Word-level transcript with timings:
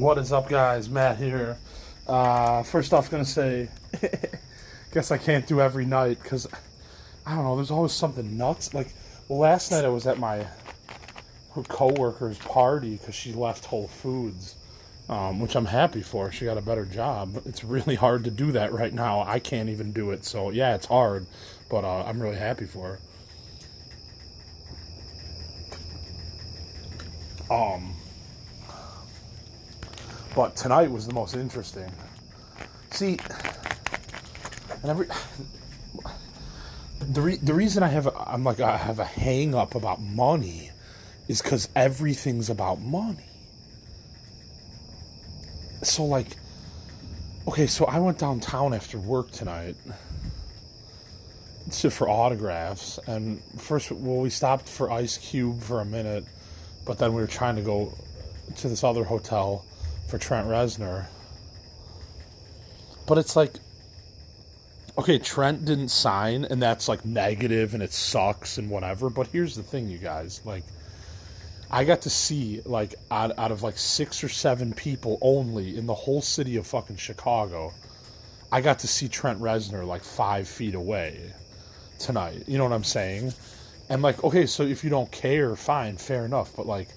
What 0.00 0.16
is 0.16 0.32
up, 0.32 0.48
guys? 0.48 0.88
Matt 0.88 1.18
here. 1.18 1.58
Uh, 2.06 2.62
first 2.62 2.94
off, 2.94 3.10
gonna 3.10 3.22
say, 3.22 3.68
guess 4.94 5.10
I 5.10 5.18
can't 5.18 5.46
do 5.46 5.60
every 5.60 5.84
night 5.84 6.22
because 6.22 6.46
I 7.26 7.34
don't 7.34 7.44
know. 7.44 7.54
There's 7.54 7.70
always 7.70 7.92
something 7.92 8.38
nuts. 8.38 8.72
Like, 8.72 8.94
last 9.28 9.70
night 9.70 9.84
I 9.84 9.88
was 9.88 10.06
at 10.06 10.18
my 10.18 10.46
her 11.54 11.62
coworker's 11.64 12.38
party 12.38 12.96
because 12.96 13.14
she 13.14 13.34
left 13.34 13.66
Whole 13.66 13.88
Foods, 13.88 14.54
um, 15.10 15.38
which 15.38 15.54
I'm 15.54 15.66
happy 15.66 16.00
for. 16.00 16.32
She 16.32 16.46
got 16.46 16.56
a 16.56 16.62
better 16.62 16.86
job. 16.86 17.42
It's 17.44 17.62
really 17.62 17.94
hard 17.94 18.24
to 18.24 18.30
do 18.30 18.52
that 18.52 18.72
right 18.72 18.94
now. 18.94 19.20
I 19.20 19.38
can't 19.38 19.68
even 19.68 19.92
do 19.92 20.12
it. 20.12 20.24
So 20.24 20.48
yeah, 20.48 20.74
it's 20.76 20.86
hard, 20.86 21.26
but 21.68 21.84
uh, 21.84 22.04
I'm 22.06 22.22
really 22.22 22.38
happy 22.38 22.64
for 22.64 22.98
her. 27.50 27.54
Um 27.54 27.99
but 30.34 30.56
tonight 30.56 30.90
was 30.90 31.06
the 31.06 31.14
most 31.14 31.34
interesting. 31.34 31.90
See, 32.90 33.18
and 34.82 34.90
every 34.90 35.06
the 37.00 37.20
re, 37.20 37.36
the 37.36 37.54
reason 37.54 37.82
I 37.82 37.88
have 37.88 38.08
I'm 38.16 38.44
like 38.44 38.60
I 38.60 38.76
have 38.76 38.98
a 38.98 39.04
hang 39.04 39.54
up 39.54 39.74
about 39.74 40.00
money 40.00 40.70
is 41.28 41.40
because 41.40 41.68
everything's 41.76 42.50
about 42.50 42.80
money. 42.80 43.24
So 45.82 46.04
like, 46.04 46.36
okay, 47.48 47.66
so 47.66 47.86
I 47.86 47.98
went 47.98 48.18
downtown 48.18 48.74
after 48.74 48.98
work 48.98 49.30
tonight 49.30 49.76
to, 51.70 51.90
for 51.90 52.08
autographs, 52.08 52.98
and 53.06 53.42
first, 53.56 53.92
well, 53.92 54.20
we 54.20 54.30
stopped 54.30 54.68
for 54.68 54.90
Ice 54.90 55.18
Cube 55.18 55.62
for 55.62 55.80
a 55.80 55.84
minute, 55.84 56.24
but 56.84 56.98
then 56.98 57.14
we 57.14 57.20
were 57.20 57.28
trying 57.28 57.56
to 57.56 57.62
go 57.62 57.92
to 58.56 58.68
this 58.68 58.82
other 58.82 59.04
hotel 59.04 59.64
for 60.10 60.18
Trent 60.18 60.48
Reznor. 60.48 61.06
But 63.06 63.18
it's 63.18 63.36
like, 63.36 63.54
okay, 64.98 65.18
Trent 65.18 65.64
didn't 65.64 65.88
sign, 65.88 66.44
and 66.44 66.60
that's 66.60 66.88
like 66.88 67.04
negative 67.04 67.74
and 67.74 67.82
it 67.82 67.92
sucks 67.92 68.58
and 68.58 68.68
whatever. 68.68 69.08
But 69.08 69.28
here's 69.28 69.56
the 69.56 69.62
thing, 69.62 69.88
you 69.88 69.98
guys. 69.98 70.40
Like, 70.44 70.64
I 71.70 71.84
got 71.84 72.02
to 72.02 72.10
see, 72.10 72.60
like, 72.64 72.94
out, 73.10 73.38
out 73.38 73.52
of 73.52 73.62
like 73.62 73.78
six 73.78 74.22
or 74.24 74.28
seven 74.28 74.72
people 74.72 75.18
only 75.22 75.76
in 75.78 75.86
the 75.86 75.94
whole 75.94 76.20
city 76.20 76.56
of 76.56 76.66
fucking 76.66 76.96
Chicago, 76.96 77.72
I 78.52 78.60
got 78.60 78.80
to 78.80 78.88
see 78.88 79.08
Trent 79.08 79.40
Reznor 79.40 79.86
like 79.86 80.02
five 80.02 80.48
feet 80.48 80.74
away 80.74 81.32
tonight. 82.00 82.44
You 82.48 82.58
know 82.58 82.64
what 82.64 82.72
I'm 82.72 82.84
saying? 82.84 83.32
And 83.88 84.02
like, 84.02 84.22
okay, 84.24 84.46
so 84.46 84.64
if 84.64 84.82
you 84.82 84.90
don't 84.90 85.10
care, 85.10 85.54
fine, 85.54 85.96
fair 85.96 86.24
enough. 86.24 86.54
But 86.56 86.66
like, 86.66 86.88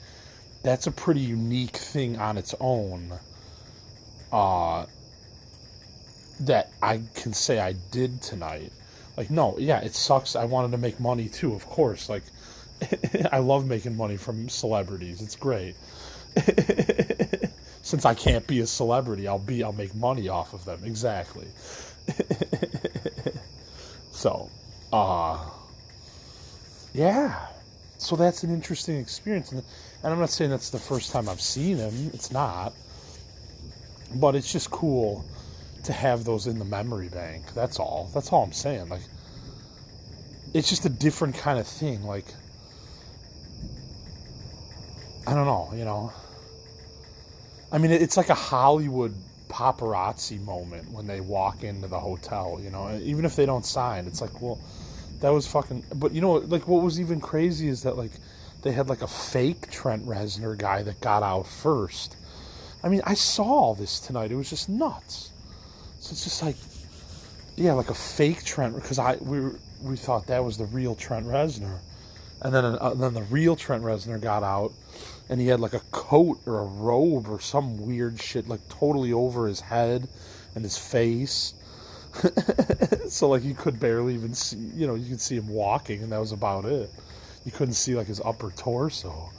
that's 0.64 0.88
a 0.88 0.92
pretty 0.92 1.22
unique 1.22 1.78
thing 1.78 2.18
on 2.18 2.38
its 2.38 2.56
own. 2.60 3.14
Uh, 4.32 4.86
that 6.42 6.72
I 6.82 7.02
can 7.16 7.34
say 7.34 7.60
I 7.60 7.74
did 7.92 8.22
tonight. 8.22 8.72
Like, 9.18 9.30
no, 9.30 9.56
yeah, 9.58 9.80
it 9.82 9.94
sucks. 9.94 10.36
I 10.36 10.46
wanted 10.46 10.72
to 10.72 10.78
make 10.78 11.00
money 11.00 11.30
too, 11.30 11.54
of 11.54 11.66
course. 11.68 12.10
Like, 12.10 12.24
I 13.32 13.40
love 13.40 13.68
making 13.68 13.96
money 13.96 14.18
from 14.18 14.50
celebrities. 14.50 15.22
It's 15.22 15.36
great. 15.36 15.76
Since 17.84 18.06
I 18.06 18.16
can't 18.16 18.48
be 18.48 18.62
a 18.62 18.68
celebrity, 18.68 19.28
I'll 19.28 19.38
be 19.40 19.64
I'll 19.64 19.74
make 19.74 19.94
money 19.94 20.30
off 20.30 20.54
of 20.54 20.66
them. 20.66 20.82
Exactly. 20.84 21.48
so, 24.12 24.50
uh 24.92 25.38
yeah. 26.94 27.48
So 28.04 28.18
that's 28.18 28.44
an 28.44 28.54
interesting 28.54 28.98
experience. 28.98 29.54
And 29.54 29.64
I'm 30.04 30.20
not 30.20 30.30
saying 30.30 30.52
that's 30.52 30.70
the 30.70 30.78
first 30.78 31.14
time 31.14 31.30
I've 31.30 31.40
seen 31.40 31.78
him, 31.78 32.12
it's 32.14 32.32
not. 32.32 32.74
But 34.16 34.36
it's 34.36 34.52
just 34.52 34.70
cool 34.72 35.24
to 35.86 35.94
have 35.94 36.26
those 36.26 36.48
in 36.48 36.60
the 36.60 36.66
memory 36.66 37.08
bank. 37.08 37.54
That's 37.54 37.80
all. 37.80 38.10
That's 38.14 38.32
all 38.32 38.44
I'm 38.44 38.52
saying. 38.52 38.90
Like, 38.90 39.02
it's 40.54 40.70
just 40.70 40.86
a 40.86 40.90
different 40.90 41.36
kind 41.36 41.58
of 41.58 41.66
thing. 41.66 42.04
Like, 42.04 42.26
I 45.26 45.34
don't 45.34 45.46
know, 45.46 45.72
you 45.74 45.86
know. 45.86 46.12
I 47.72 47.78
mean, 47.78 47.92
it's 47.92 48.18
like 48.18 48.30
a 48.30 48.36
Hollywood 48.36 49.16
paparazzi 49.48 50.44
moment 50.44 50.92
when 50.92 51.08
they 51.08 51.22
walk 51.22 51.64
into 51.64 51.88
the 51.88 52.00
hotel, 52.00 52.60
you 52.62 52.70
know. 52.70 53.00
Even 53.02 53.24
if 53.24 53.38
they 53.38 53.46
don't 53.46 53.66
sign, 53.66 54.08
it's 54.08 54.20
like, 54.20 54.42
well, 54.42 54.60
that 55.24 55.32
was 55.32 55.48
fucking. 55.48 55.86
But 55.96 56.12
you 56.12 56.20
know, 56.20 56.34
like, 56.34 56.68
what 56.68 56.84
was 56.84 57.00
even 57.00 57.22
crazy 57.22 57.70
is 57.70 57.84
that, 57.84 57.98
like, 57.98 58.12
they 58.62 58.74
had 58.74 58.90
like 58.90 59.02
a 59.02 59.08
fake 59.08 59.72
Trent 59.72 60.06
Reznor 60.06 60.58
guy 60.58 60.84
that 60.84 61.00
got 61.00 61.24
out 61.24 61.48
first. 61.48 62.18
I 62.84 62.90
mean, 62.90 63.02
I 63.06 63.14
saw 63.14 63.46
all 63.46 63.74
this 63.74 64.02
tonight. 64.02 64.32
It 64.32 64.36
was 64.36 64.50
just 64.50 64.68
nuts. 64.68 65.32
So 66.00 66.12
it's 66.12 66.26
just 66.26 66.44
like, 66.44 66.58
yeah, 67.56 67.72
like 67.72 67.90
a 67.90 67.94
fake 67.94 68.44
Trent 68.44 68.76
because 68.76 69.00
I 69.00 69.16
we 69.16 69.52
we 69.82 69.96
thought 69.96 70.28
that 70.28 70.44
was 70.44 70.58
the 70.58 70.66
real 70.66 70.94
Trent 70.94 71.26
Reznor, 71.26 71.80
and 72.42 72.54
then 72.54 72.66
uh, 72.66 72.94
then 72.94 73.14
the 73.14 73.24
real 73.24 73.56
Trent 73.56 73.82
Reznor 73.82 74.20
got 74.20 74.44
out, 74.44 74.74
and 75.30 75.40
he 75.40 75.48
had 75.48 75.62
like 75.62 75.74
a 75.74 75.82
coat 75.92 76.42
or 76.46 76.60
a 76.60 76.66
robe 76.66 77.30
or 77.30 77.40
some 77.40 77.86
weird 77.88 78.20
shit 78.20 78.50
like 78.50 78.68
totally 78.68 79.14
over 79.14 79.48
his 79.48 79.62
head 79.62 80.10
and 80.54 80.66
his 80.66 80.78
face. 80.78 81.54
so 83.10 83.30
like 83.30 83.44
you 83.44 83.54
could 83.54 83.80
barely 83.80 84.14
even 84.14 84.34
see, 84.34 84.58
you 84.76 84.88
know, 84.88 84.96
you 84.96 85.10
could 85.10 85.22
see 85.22 85.36
him 85.36 85.48
walking, 85.48 86.04
and 86.04 86.12
that 86.12 86.20
was 86.20 86.32
about 86.32 86.66
it 86.66 86.90
you 87.46 87.52
couldn't 87.52 87.74
see 87.74 87.96
like 87.96 88.08
his 88.08 88.22
upper 88.24 88.52
torso. 88.52 89.30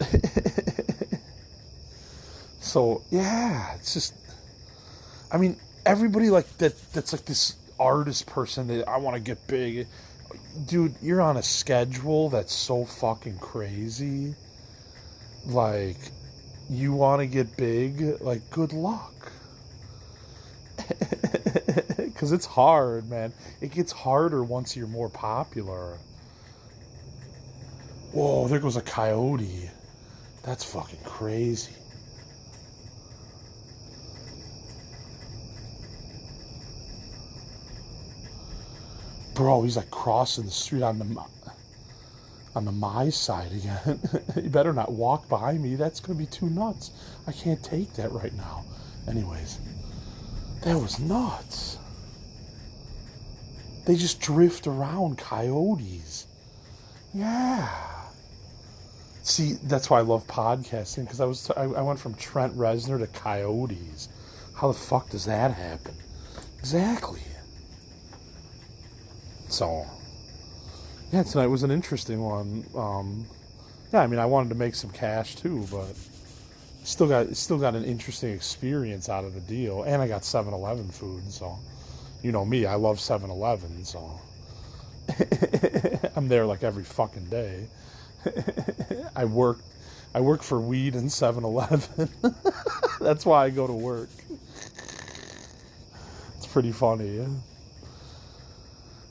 so 2.60 3.02
yeah, 3.10 3.74
it's 3.74 3.94
just. 3.94 4.14
I 5.30 5.38
mean, 5.38 5.56
everybody 5.84 6.30
like 6.30 6.58
that. 6.58 6.74
That's 6.92 7.12
like 7.12 7.24
this 7.24 7.56
artist 7.78 8.26
person 8.26 8.66
that 8.68 8.88
I 8.88 8.98
want 8.98 9.16
to 9.16 9.20
get 9.20 9.46
big. 9.46 9.86
Dude, 10.66 10.94
you're 11.00 11.20
on 11.20 11.36
a 11.36 11.42
schedule 11.42 12.28
that's 12.28 12.52
so 12.52 12.84
fucking 12.84 13.38
crazy. 13.38 14.34
Like, 15.46 15.98
you 16.68 16.92
want 16.92 17.20
to 17.20 17.26
get 17.26 17.56
big? 17.56 18.20
Like, 18.20 18.50
good 18.50 18.72
luck. 18.72 19.32
Because 22.18 22.32
it's 22.32 22.46
hard, 22.46 23.08
man. 23.08 23.32
It 23.60 23.70
gets 23.70 23.92
harder 23.92 24.42
once 24.42 24.76
you're 24.76 24.88
more 24.88 25.08
popular. 25.08 25.98
Whoa, 28.10 28.48
there 28.48 28.58
goes 28.58 28.76
a 28.76 28.80
coyote. 28.80 29.70
That's 30.42 30.64
fucking 30.64 30.98
crazy. 31.04 31.70
Bro, 39.36 39.62
he's 39.62 39.76
like 39.76 39.92
crossing 39.92 40.44
the 40.44 40.50
street 40.50 40.82
on 40.82 40.98
the 40.98 41.24
on 42.56 42.64
the 42.64 42.72
my 42.72 43.10
side 43.10 43.52
again. 43.52 44.00
you 44.42 44.50
better 44.50 44.72
not 44.72 44.90
walk 44.90 45.28
by 45.28 45.52
me. 45.52 45.76
That's 45.76 46.00
gonna 46.00 46.18
be 46.18 46.26
too 46.26 46.50
nuts. 46.50 46.90
I 47.28 47.30
can't 47.30 47.62
take 47.62 47.92
that 47.92 48.10
right 48.10 48.34
now. 48.34 48.64
Anyways, 49.06 49.60
that 50.62 50.76
was 50.76 50.98
nuts. 50.98 51.77
They 53.88 53.96
just 53.96 54.20
drift 54.20 54.66
around 54.66 55.16
coyotes. 55.16 56.26
Yeah. 57.14 57.70
See, 59.22 59.54
that's 59.62 59.88
why 59.88 60.00
I 60.00 60.02
love 60.02 60.26
podcasting 60.26 61.04
because 61.04 61.22
I 61.22 61.24
was 61.24 61.50
I, 61.56 61.64
went 61.64 61.98
from 61.98 62.12
Trent 62.12 62.54
Reznor 62.54 62.98
to 62.98 63.06
Coyotes. 63.06 64.10
How 64.54 64.68
the 64.68 64.78
fuck 64.78 65.08
does 65.08 65.24
that 65.24 65.52
happen? 65.52 65.94
Exactly. 66.58 67.22
So, 69.48 69.86
yeah, 71.10 71.22
tonight 71.22 71.46
was 71.46 71.62
an 71.62 71.70
interesting 71.70 72.20
one. 72.20 72.66
Um, 72.76 73.24
yeah, 73.90 74.02
I 74.02 74.06
mean, 74.06 74.20
I 74.20 74.26
wanted 74.26 74.50
to 74.50 74.54
make 74.54 74.74
some 74.74 74.90
cash 74.90 75.34
too, 75.34 75.66
but 75.70 75.96
still 76.84 77.08
got 77.08 77.34
still 77.34 77.56
got 77.56 77.74
an 77.74 77.84
interesting 77.84 78.34
experience 78.34 79.08
out 79.08 79.24
of 79.24 79.32
the 79.32 79.40
deal, 79.40 79.84
and 79.84 80.02
I 80.02 80.08
got 80.08 80.22
7-Eleven 80.22 80.90
food. 80.90 81.32
So, 81.32 81.58
you 82.22 82.32
know 82.32 82.44
me, 82.44 82.66
I 82.66 82.74
love 82.74 82.98
7-Eleven. 82.98 83.84
So, 83.84 84.20
I'm 86.16 86.28
there 86.28 86.46
like 86.46 86.62
every 86.62 86.84
fucking 86.84 87.26
day. 87.26 87.68
I 89.16 89.24
work 89.24 89.58
I 90.14 90.20
work 90.20 90.42
for 90.42 90.60
weed 90.60 90.94
and 90.94 91.08
7-Eleven. 91.08 92.08
That's 93.00 93.26
why 93.26 93.44
I 93.44 93.50
go 93.50 93.66
to 93.66 93.72
work. 93.72 94.08
It's 96.36 96.46
pretty 96.46 96.72
funny. 96.72 97.26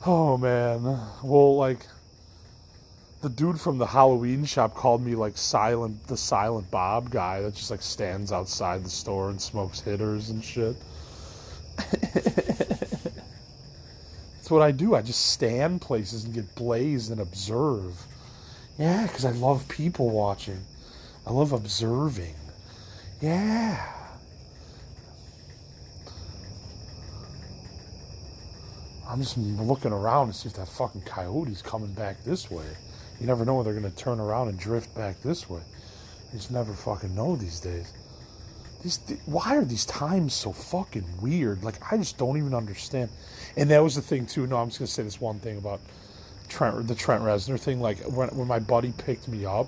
Oh 0.04 0.36
man. 0.36 0.82
Well, 1.22 1.56
like 1.56 1.86
the 3.20 3.28
dude 3.28 3.60
from 3.60 3.78
the 3.78 3.86
Halloween 3.86 4.44
shop 4.44 4.74
called 4.74 5.04
me 5.04 5.14
like 5.14 5.36
silent 5.36 6.06
the 6.06 6.16
silent 6.16 6.70
Bob 6.70 7.10
guy 7.10 7.40
that 7.40 7.54
just 7.54 7.70
like 7.70 7.82
stands 7.82 8.32
outside 8.32 8.84
the 8.84 8.90
store 8.90 9.30
and 9.30 9.40
smokes 9.40 9.80
hitters 9.80 10.30
and 10.30 10.44
shit. 10.44 10.76
That's 14.48 14.54
what 14.54 14.62
I 14.62 14.72
do. 14.72 14.94
I 14.94 15.02
just 15.02 15.26
stand 15.26 15.82
places 15.82 16.24
and 16.24 16.32
get 16.32 16.54
blazed 16.54 17.10
and 17.10 17.20
observe. 17.20 18.06
Yeah, 18.78 19.06
because 19.06 19.26
I 19.26 19.32
love 19.32 19.68
people 19.68 20.08
watching. 20.08 20.64
I 21.26 21.32
love 21.32 21.52
observing. 21.52 22.34
Yeah. 23.20 23.92
I'm 29.06 29.20
just 29.20 29.36
looking 29.36 29.92
around 29.92 30.28
to 30.28 30.32
see 30.32 30.48
if 30.48 30.54
that 30.54 30.68
fucking 30.68 31.02
coyote's 31.02 31.60
coming 31.60 31.92
back 31.92 32.24
this 32.24 32.50
way. 32.50 32.74
You 33.20 33.26
never 33.26 33.44
know 33.44 33.56
when 33.56 33.66
they're 33.66 33.78
going 33.78 33.92
to 33.92 33.98
turn 33.98 34.18
around 34.18 34.48
and 34.48 34.58
drift 34.58 34.94
back 34.94 35.20
this 35.20 35.50
way. 35.50 35.60
You 36.32 36.38
just 36.38 36.50
never 36.50 36.72
fucking 36.72 37.14
know 37.14 37.36
these 37.36 37.60
days. 37.60 37.92
These, 38.82 38.98
why 39.26 39.56
are 39.56 39.64
these 39.64 39.84
times 39.84 40.34
so 40.34 40.52
fucking 40.52 41.04
weird? 41.20 41.64
Like, 41.64 41.92
I 41.92 41.96
just 41.96 42.16
don't 42.16 42.36
even 42.36 42.54
understand. 42.54 43.10
And 43.56 43.70
that 43.70 43.82
was 43.82 43.96
the 43.96 44.02
thing, 44.02 44.26
too. 44.26 44.46
No, 44.46 44.56
I'm 44.58 44.68
just 44.68 44.78
going 44.78 44.86
to 44.86 44.92
say 44.92 45.02
this 45.02 45.20
one 45.20 45.40
thing 45.40 45.58
about 45.58 45.80
Trent, 46.48 46.86
the 46.86 46.94
Trent 46.94 47.22
Reznor 47.24 47.58
thing. 47.58 47.80
Like, 47.80 47.98
when, 48.04 48.28
when 48.28 48.46
my 48.46 48.60
buddy 48.60 48.92
picked 48.96 49.26
me 49.26 49.44
up, 49.44 49.66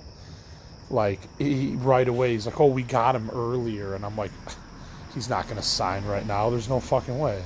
like, 0.89 1.19
he, 1.37 1.75
right 1.75 2.07
away, 2.07 2.31
he's 2.31 2.45
like, 2.45 2.59
oh, 2.59 2.67
we 2.67 2.83
got 2.83 3.15
him 3.15 3.29
earlier. 3.31 3.95
And 3.95 4.05
I'm 4.05 4.15
like, 4.15 4.31
he's 5.13 5.29
not 5.29 5.45
going 5.45 5.57
to 5.57 5.63
sign 5.63 6.05
right 6.05 6.25
now. 6.25 6.49
There's 6.49 6.69
no 6.69 6.79
fucking 6.79 7.19
way. 7.19 7.43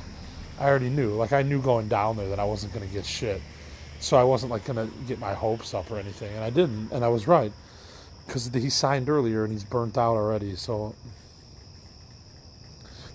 I 0.60 0.66
already 0.66 0.90
knew. 0.90 1.16
Like, 1.16 1.34
I 1.34 1.42
knew 1.42 1.62
going 1.62 1.88
down 1.88 2.16
there 2.16 2.30
that 2.30 2.40
I 2.40 2.46
wasn't 2.46 2.74
going 2.74 2.88
to 2.88 2.94
get 2.94 3.06
shit. 3.06 3.42
So 4.00 4.18
I 4.18 4.24
wasn't, 4.24 4.52
like, 4.52 4.66
going 4.66 4.88
to 4.88 4.96
get 5.08 5.18
my 5.18 5.34
hopes 5.34 5.74
up 5.74 5.90
or 5.90 5.98
anything. 5.98 6.32
And 6.36 6.44
I 6.44 6.52
didn't. 6.52 6.92
And 6.92 7.04
I 7.04 7.08
was 7.08 7.28
right. 7.28 7.52
Because 8.28 8.52
he 8.54 8.70
signed 8.70 9.10
earlier 9.10 9.44
and 9.44 9.52
he's 9.52 9.64
burnt 9.64 9.98
out 9.98 10.16
already. 10.16 10.56
So 10.56 10.96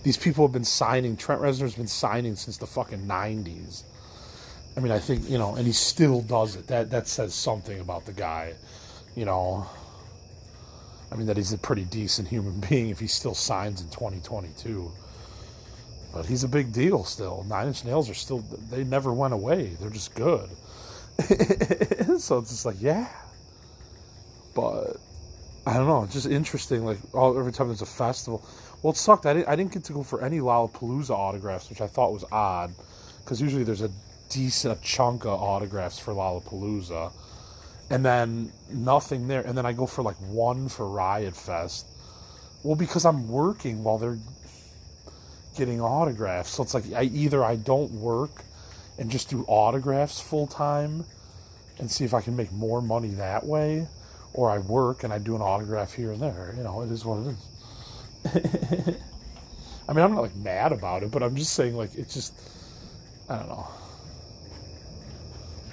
these 0.03 0.17
people 0.17 0.45
have 0.45 0.51
been 0.51 0.63
signing. 0.63 1.15
Trent 1.15 1.41
Reznor's 1.41 1.75
been 1.75 1.87
signing 1.87 2.35
since 2.35 2.57
the 2.57 2.67
fucking 2.67 3.05
90s. 3.05 3.83
I 4.75 4.79
mean, 4.79 4.91
I 4.91 4.99
think, 4.99 5.29
you 5.29 5.37
know, 5.37 5.55
and 5.55 5.65
he 5.67 5.73
still 5.73 6.21
does 6.21 6.55
it. 6.55 6.67
That, 6.67 6.89
that 6.91 7.07
says 7.07 7.33
something 7.33 7.79
about 7.79 8.05
the 8.05 8.13
guy, 8.13 8.53
you 9.15 9.25
know. 9.25 9.67
I 11.11 11.15
mean, 11.15 11.27
that 11.27 11.35
he's 11.35 11.51
a 11.51 11.57
pretty 11.57 11.83
decent 11.83 12.29
human 12.29 12.59
being 12.69 12.89
if 12.89 12.99
he 12.99 13.07
still 13.07 13.35
signs 13.35 13.81
in 13.81 13.89
2022. 13.89 14.91
But 16.13 16.25
he's 16.25 16.43
a 16.43 16.47
big 16.47 16.73
deal 16.73 17.03
still. 17.03 17.45
Nine 17.47 17.67
Inch 17.67 17.85
Nails 17.85 18.09
are 18.09 18.13
still, 18.13 18.39
they 18.69 18.83
never 18.83 19.13
went 19.13 19.33
away. 19.33 19.77
They're 19.79 19.89
just 19.89 20.13
good. 20.15 20.49
so 22.19 22.37
it's 22.39 22.49
just 22.49 22.65
like, 22.65 22.77
yeah. 22.81 23.07
But 24.55 24.97
I 25.65 25.73
don't 25.73 25.87
know, 25.87 26.03
it's 26.03 26.13
just 26.13 26.27
interesting. 26.27 26.85
Like, 26.85 26.97
all, 27.13 27.37
every 27.37 27.51
time 27.51 27.67
there's 27.67 27.81
a 27.81 27.85
festival. 27.85 28.45
Well, 28.81 28.93
it 28.93 28.97
sucked. 28.97 29.25
I 29.25 29.33
didn't, 29.33 29.47
I 29.47 29.55
didn't 29.55 29.73
get 29.73 29.83
to 29.85 29.93
go 29.93 30.03
for 30.03 30.23
any 30.23 30.39
Lollapalooza 30.39 31.11
autographs, 31.11 31.69
which 31.69 31.81
I 31.81 31.87
thought 31.87 32.13
was 32.13 32.25
odd. 32.31 32.73
Because 33.19 33.39
usually 33.39 33.63
there's 33.63 33.81
a 33.81 33.91
decent 34.29 34.81
chunk 34.81 35.25
of 35.25 35.39
autographs 35.39 35.99
for 35.99 36.13
Lollapalooza 36.13 37.11
and 37.91 38.05
then 38.05 38.51
nothing 38.71 39.27
there. 39.27 39.41
And 39.41 39.55
then 39.57 39.65
I 39.65 39.73
go 39.73 39.85
for 39.85 40.01
like 40.01 40.15
one 40.15 40.69
for 40.69 40.87
Riot 40.87 41.35
Fest. 41.35 41.85
Well, 42.63 42.75
because 42.75 43.05
I'm 43.05 43.27
working 43.27 43.83
while 43.83 43.97
they're 43.97 44.17
getting 45.57 45.81
autographs. 45.81 46.51
So 46.51 46.63
it's 46.63 46.73
like 46.73 46.85
I 46.93 47.03
either 47.03 47.43
I 47.43 47.57
don't 47.57 47.91
work 47.91 48.43
and 48.97 49.11
just 49.11 49.29
do 49.29 49.43
autographs 49.47 50.21
full 50.21 50.47
time 50.47 51.03
and 51.79 51.91
see 51.91 52.05
if 52.05 52.13
I 52.13 52.21
can 52.21 52.35
make 52.35 52.51
more 52.51 52.81
money 52.81 53.09
that 53.09 53.45
way, 53.45 53.87
or 54.33 54.49
I 54.49 54.59
work 54.59 55.03
and 55.03 55.11
I 55.11 55.17
do 55.17 55.35
an 55.35 55.41
autograph 55.41 55.93
here 55.93 56.11
and 56.11 56.21
there. 56.21 56.53
You 56.55 56.63
know, 56.63 56.81
it 56.81 56.91
is 56.91 57.03
what 57.03 57.19
it 57.19 57.31
is. 57.31 57.50
I 58.25 59.93
mean, 59.93 60.05
I'm 60.05 60.13
not 60.13 60.21
like 60.21 60.35
mad 60.35 60.71
about 60.71 61.03
it, 61.03 61.11
but 61.11 61.23
I'm 61.23 61.35
just 61.35 61.53
saying 61.53 61.75
like 61.75 61.95
it's 61.95 62.13
just 62.13 62.33
I 63.29 63.37
don't 63.37 63.49
know. 63.49 63.67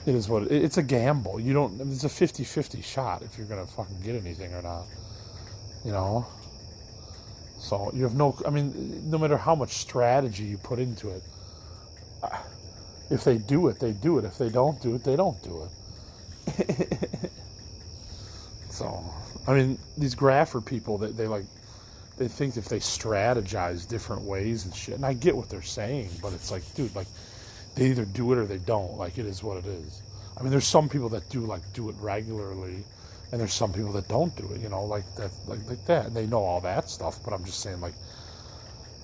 It 0.07 0.15
is 0.15 0.29
what 0.29 0.45
it, 0.45 0.53
it's 0.53 0.79
a 0.79 0.83
gamble. 0.83 1.39
You 1.41 1.53
don't. 1.53 1.81
It's 1.93 2.05
a 2.05 2.09
50-50 2.09 2.83
shot 2.83 3.23
if 3.23 3.37
you're 3.37 3.47
gonna 3.47 3.67
fucking 3.67 4.01
get 4.03 4.17
anything 4.17 4.55
or 4.55 4.63
not. 4.63 4.87
You 5.85 5.93
know. 5.93 6.27
So 7.59 7.91
you 7.95 8.05
have 8.05 8.15
no. 8.15 8.37
I 8.47 8.51
mean, 8.51 9.11
no 9.11 9.19
matter 9.19 9.37
how 9.37 9.55
much 9.55 9.75
strategy 9.75 10.45
you 10.45 10.59
put 10.59 10.79
into 10.79 11.11
it, 11.11 11.23
uh, 12.23 12.39
if 13.11 13.25
they 13.25 13.39
do 13.39 13.69
it, 13.69 13.81
they 13.81 13.93
do 13.93 14.19
it. 14.19 14.25
If 14.25 14.39
they 14.39 14.49
don't 14.49 14.81
do 14.81 14.95
it, 14.95 15.05
they 15.05 15.17
don't 15.17 15.41
do 15.43 15.65
it. 15.65 15.71
so, 18.71 19.05
I 19.47 19.55
mean, 19.55 19.79
these 19.97 20.15
grapher 20.15 20.65
people, 20.65 20.99
they, 20.99 21.11
they 21.11 21.27
like, 21.27 21.45
they 22.19 22.29
think 22.29 22.57
if 22.57 22.69
they 22.69 22.81
strategize 22.81 23.89
different 23.89 24.23
ways 24.23 24.65
and 24.65 24.75
shit, 24.75 24.95
and 24.95 25.07
I 25.07 25.13
get 25.13 25.37
what 25.37 25.49
they're 25.49 25.63
saying, 25.63 26.11
but 26.21 26.33
it's 26.33 26.51
like, 26.51 26.63
dude, 26.75 26.95
like, 26.95 27.07
they 27.75 27.87
either 27.87 28.05
do 28.05 28.33
it 28.33 28.39
or 28.39 28.47
they 28.47 28.59
don't. 28.59 28.99
Like, 28.99 29.19
it 29.19 29.27
is 29.27 29.43
what 29.43 29.59
it 29.59 29.67
is. 29.67 30.03
I 30.37 30.43
mean, 30.43 30.51
there's 30.51 30.67
some 30.67 30.89
people 30.89 31.09
that 31.11 31.29
do 31.31 31.41
like 31.41 31.63
do 31.73 31.89
it 31.89 31.97
regularly 32.01 32.85
and 33.31 33.41
there's 33.41 33.53
some 33.53 33.73
people 33.73 33.93
that 33.93 34.09
don't 34.09 34.35
do 34.37 34.51
it, 34.53 34.61
you 34.61 34.69
know, 34.69 34.85
like 34.85 35.05
that, 35.17 35.31
like, 35.47 35.59
like 35.69 35.85
that. 35.87 36.07
And 36.07 36.17
they 36.17 36.27
know 36.27 36.43
all 36.43 36.61
that 36.63 36.89
stuff, 36.89 37.19
but 37.25 37.35
I'm 37.35 37.45
just 37.45 37.61
saying, 37.61 37.81
like, 37.81 37.95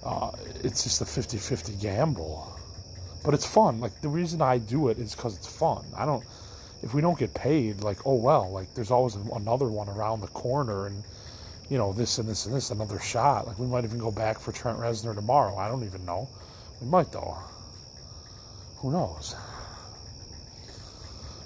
uh, 0.02 0.30
it's 0.62 0.84
just 0.84 1.00
a 1.02 1.04
50 1.04 1.36
50 1.36 1.74
gamble. 1.74 2.58
But 3.22 3.34
it's 3.34 3.46
fun. 3.46 3.80
Like, 3.80 4.00
the 4.00 4.08
reason 4.08 4.40
I 4.40 4.58
do 4.58 4.88
it 4.88 4.98
is 4.98 5.14
because 5.14 5.36
it's 5.36 5.46
fun. 5.46 5.84
I 5.96 6.06
don't, 6.06 6.24
if 6.82 6.94
we 6.94 7.00
don't 7.02 7.18
get 7.18 7.34
paid, 7.34 7.82
like, 7.82 8.06
oh 8.06 8.14
well, 8.14 8.50
like, 8.50 8.74
there's 8.74 8.90
always 8.90 9.14
another 9.14 9.68
one 9.68 9.88
around 9.88 10.20
the 10.20 10.28
corner 10.28 10.86
and, 10.86 11.04
you 11.68 11.78
know, 11.78 11.92
this 11.92 12.18
and 12.18 12.28
this 12.28 12.46
and 12.46 12.54
this, 12.54 12.70
another 12.70 12.98
shot. 13.00 13.46
Like, 13.46 13.58
we 13.58 13.66
might 13.66 13.84
even 13.84 13.98
go 13.98 14.10
back 14.10 14.38
for 14.38 14.52
Trent 14.52 14.78
Reznor 14.78 15.14
tomorrow. 15.14 15.56
I 15.56 15.68
don't 15.68 15.84
even 15.84 16.04
know. 16.04 16.28
We 16.80 16.88
might, 16.88 17.12
though. 17.12 17.38
Who 18.78 18.92
knows? 18.92 19.34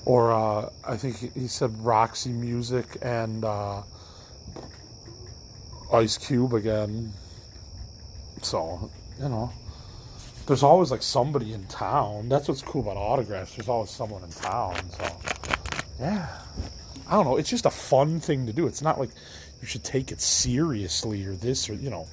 or 0.09 0.33
uh, 0.33 0.71
I 0.85 0.97
think 0.97 1.35
he 1.35 1.49
said 1.49 1.71
Roxy 1.85 2.31
Music 2.31 2.97
and 3.03 3.45
uh, 3.45 3.83
Ice 5.93 6.17
Cube 6.17 6.55
again. 6.55 7.13
So, 8.41 8.91
you 9.21 9.29
know, 9.29 9.53
there's 10.47 10.63
always 10.63 10.91
like 10.91 11.03
somebody 11.03 11.53
in 11.53 11.67
town. 11.67 12.31
That's 12.31 12.49
what's 12.49 12.63
cool 12.63 12.81
about 12.81 12.97
autographs. 12.97 13.55
There's 13.55 13.69
always 13.69 13.91
someone 13.91 14.25
in 14.25 14.31
town. 14.31 14.77
So, 14.93 15.17
yeah. 16.01 16.27
I 17.09 17.13
don't 17.13 17.25
know. 17.25 17.37
It's 17.37 17.49
just 17.49 17.65
a 17.65 17.71
fun 17.71 18.21
thing 18.21 18.47
to 18.47 18.53
do. 18.53 18.67
It's 18.67 18.83
not 18.83 18.99
like 19.01 19.11
you 19.61 19.67
should 19.67 19.83
take 19.83 20.13
it 20.13 20.21
seriously 20.21 21.25
or 21.25 21.33
this 21.35 21.71
or, 21.71 21.75
you 21.75 21.91
know. 21.91 22.07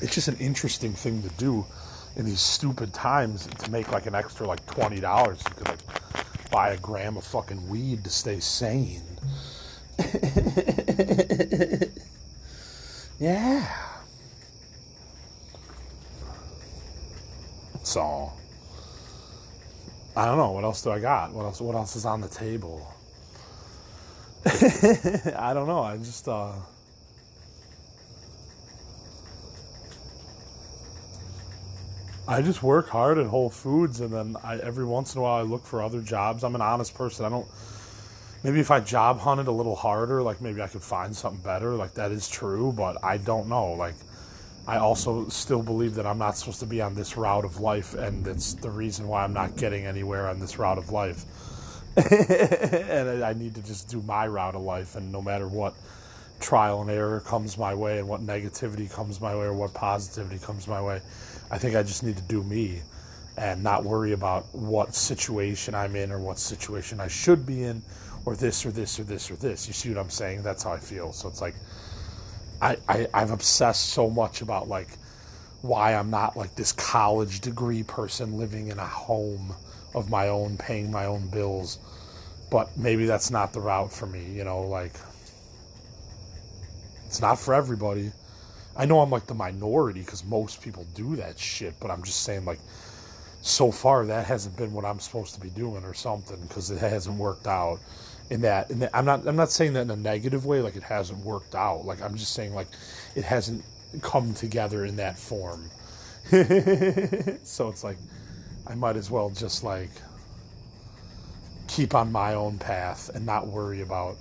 It's 0.00 0.14
just 0.14 0.28
an 0.28 0.36
interesting 0.38 0.92
thing 0.92 1.22
to 1.22 1.28
do 1.30 1.64
in 2.16 2.24
these 2.24 2.40
stupid 2.40 2.92
times 2.92 3.46
to 3.46 3.70
make 3.70 3.92
like 3.92 4.06
an 4.06 4.14
extra 4.14 4.46
like 4.46 4.64
twenty 4.66 5.00
dollars. 5.00 5.42
You 5.48 5.54
could 5.54 5.68
like 5.68 5.78
buy 6.50 6.70
a 6.70 6.76
gram 6.78 7.16
of 7.16 7.24
fucking 7.24 7.68
weed 7.68 8.04
to 8.04 8.10
stay 8.10 8.40
sane. 8.40 9.02
yeah. 13.18 13.66
So 17.82 18.32
I 20.16 20.26
don't 20.26 20.38
know 20.38 20.52
what 20.52 20.64
else 20.64 20.82
do 20.82 20.90
I 20.90 21.00
got. 21.00 21.32
What 21.32 21.44
else? 21.44 21.60
What 21.60 21.74
else 21.74 21.96
is 21.96 22.04
on 22.06 22.20
the 22.20 22.28
table? 22.28 22.86
I 24.46 25.52
don't 25.54 25.66
know. 25.66 25.80
I 25.80 25.96
just 25.96 26.28
uh 26.28 26.52
I 32.26 32.40
just 32.42 32.62
work 32.62 32.88
hard 32.88 33.18
at 33.18 33.26
Whole 33.26 33.50
Foods, 33.50 34.00
and 34.00 34.10
then 34.12 34.36
I 34.42 34.56
every 34.58 34.84
once 34.84 35.14
in 35.14 35.18
a 35.18 35.22
while 35.22 35.34
I 35.40 35.42
look 35.42 35.66
for 35.66 35.82
other 35.82 36.00
jobs. 36.00 36.44
I'm 36.44 36.54
an 36.54 36.62
honest 36.62 36.94
person. 36.94 37.26
I 37.26 37.28
don't. 37.28 37.46
Maybe 38.44 38.60
if 38.60 38.70
I 38.70 38.80
job 38.80 39.18
hunted 39.20 39.46
a 39.46 39.52
little 39.52 39.74
harder, 39.76 40.22
like 40.22 40.40
maybe 40.40 40.62
I 40.62 40.68
could 40.68 40.82
find 40.82 41.14
something 41.14 41.42
better. 41.42 41.72
Like 41.72 41.94
that 41.94 42.12
is 42.12 42.28
true, 42.28 42.72
but 42.72 43.02
I 43.04 43.18
don't 43.18 43.48
know. 43.48 43.72
Like 43.72 43.94
I 44.66 44.78
also 44.78 45.28
still 45.28 45.62
believe 45.62 45.94
that 45.96 46.06
I'm 46.06 46.18
not 46.18 46.36
supposed 46.36 46.60
to 46.60 46.66
be 46.66 46.80
on 46.80 46.94
this 46.94 47.16
route 47.16 47.44
of 47.44 47.60
life, 47.60 47.94
and 47.94 48.26
it's 48.26 48.54
the 48.54 48.70
reason 48.70 49.08
why 49.08 49.24
I'm 49.24 49.34
not 49.34 49.56
getting 49.56 49.86
anywhere 49.86 50.28
on 50.28 50.40
this 50.40 50.58
route 50.58 50.78
of 50.78 50.90
life. 50.90 51.24
and 51.96 53.24
I 53.24 53.34
need 53.34 53.54
to 53.56 53.62
just 53.62 53.88
do 53.88 54.02
my 54.02 54.26
route 54.26 54.54
of 54.54 54.62
life, 54.62 54.96
and 54.96 55.12
no 55.12 55.22
matter 55.22 55.48
what 55.48 55.74
trial 56.40 56.82
and 56.82 56.90
error 56.90 57.20
comes 57.20 57.58
my 57.58 57.74
way, 57.74 57.98
and 57.98 58.08
what 58.08 58.22
negativity 58.22 58.90
comes 58.90 59.20
my 59.20 59.34
way, 59.36 59.44
or 59.44 59.52
what 59.52 59.74
positivity 59.74 60.38
comes 60.38 60.66
my 60.66 60.80
way 60.82 61.00
I 61.50 61.58
think 61.58 61.76
I 61.76 61.82
just 61.82 62.02
need 62.02 62.16
to 62.16 62.22
do 62.22 62.42
me 62.42 62.82
and 63.36 63.62
not 63.62 63.84
worry 63.84 64.12
about 64.12 64.52
what 64.54 64.94
situation 64.94 65.74
I'm 65.74 65.96
in 65.96 66.10
or 66.10 66.18
what 66.18 66.38
situation 66.38 67.00
I 67.00 67.08
should 67.08 67.46
be 67.46 67.64
in 67.64 67.82
or 68.24 68.36
this 68.36 68.64
or 68.64 68.70
this 68.70 68.98
or 68.98 69.04
this 69.04 69.30
or 69.30 69.36
this. 69.36 69.66
You 69.66 69.72
see 69.72 69.90
what 69.90 69.98
I'm 69.98 70.10
saying? 70.10 70.42
That's 70.42 70.62
how 70.62 70.72
I 70.72 70.78
feel. 70.78 71.12
So 71.12 71.28
it's 71.28 71.40
like 71.40 71.54
I, 72.64 72.78
I 72.88 73.08
I've 73.14 73.30
obsessed 73.30 73.90
so 73.90 74.10
much 74.10 74.42
about 74.42 74.68
like 74.68 74.88
why 75.62 75.94
I'm 75.94 76.10
not 76.10 76.36
like 76.36 76.56
this 76.56 76.72
college 76.72 77.40
degree 77.40 77.84
person 77.84 78.38
living 78.38 78.68
in 78.68 78.78
a 78.80 78.86
home 78.86 79.54
of 79.94 80.10
my 80.10 80.28
own, 80.28 80.56
paying 80.58 80.90
my 80.90 81.06
own 81.06 81.28
bills. 81.28 81.78
But 82.50 82.76
maybe 82.76 83.06
that's 83.06 83.30
not 83.30 83.52
the 83.52 83.60
route 83.60 83.92
for 83.92 84.06
me, 84.06 84.24
you 84.32 84.44
know, 84.44 84.62
like 84.62 84.94
it's 87.06 87.20
not 87.20 87.38
for 87.38 87.54
everybody. 87.54 88.12
I 88.76 88.86
know 88.86 89.00
I'm 89.00 89.10
like 89.10 89.26
the 89.26 89.34
minority 89.34 90.00
because 90.00 90.24
most 90.24 90.62
people 90.62 90.86
do 90.94 91.16
that 91.16 91.38
shit, 91.38 91.74
but 91.80 91.90
I'm 91.90 92.02
just 92.02 92.22
saying, 92.22 92.44
like, 92.44 92.58
so 93.42 93.70
far 93.70 94.04
that 94.06 94.26
hasn't 94.26 94.56
been 94.56 94.72
what 94.72 94.84
I'm 94.84 94.98
supposed 94.98 95.34
to 95.34 95.40
be 95.40 95.50
doing 95.50 95.84
or 95.84 95.94
something 95.94 96.40
because 96.48 96.70
it 96.72 96.78
hasn't 96.78 97.16
worked 97.16 97.46
out. 97.46 97.78
In 98.30 98.40
that, 98.42 98.68
that 98.80 98.90
I'm 98.94 99.04
not 99.04 99.26
I'm 99.26 99.36
not 99.36 99.50
saying 99.50 99.74
that 99.74 99.82
in 99.82 99.90
a 99.90 99.96
negative 99.96 100.46
way 100.46 100.60
like 100.60 100.76
it 100.76 100.82
hasn't 100.82 101.20
worked 101.24 101.54
out. 101.54 101.84
Like 101.84 102.02
I'm 102.02 102.16
just 102.16 102.32
saying 102.34 102.54
like 102.54 102.68
it 103.14 103.24
hasn't 103.24 103.64
come 104.02 104.34
together 104.34 104.84
in 104.84 104.96
that 104.96 105.18
form. 105.18 105.70
So 107.44 107.68
it's 107.68 107.84
like 107.84 107.98
I 108.66 108.74
might 108.74 108.96
as 108.96 109.10
well 109.10 109.30
just 109.30 109.62
like 109.64 109.90
keep 111.68 111.94
on 111.94 112.12
my 112.12 112.34
own 112.34 112.58
path 112.58 113.10
and 113.14 113.26
not 113.26 113.46
worry 113.48 113.82
about 113.82 114.16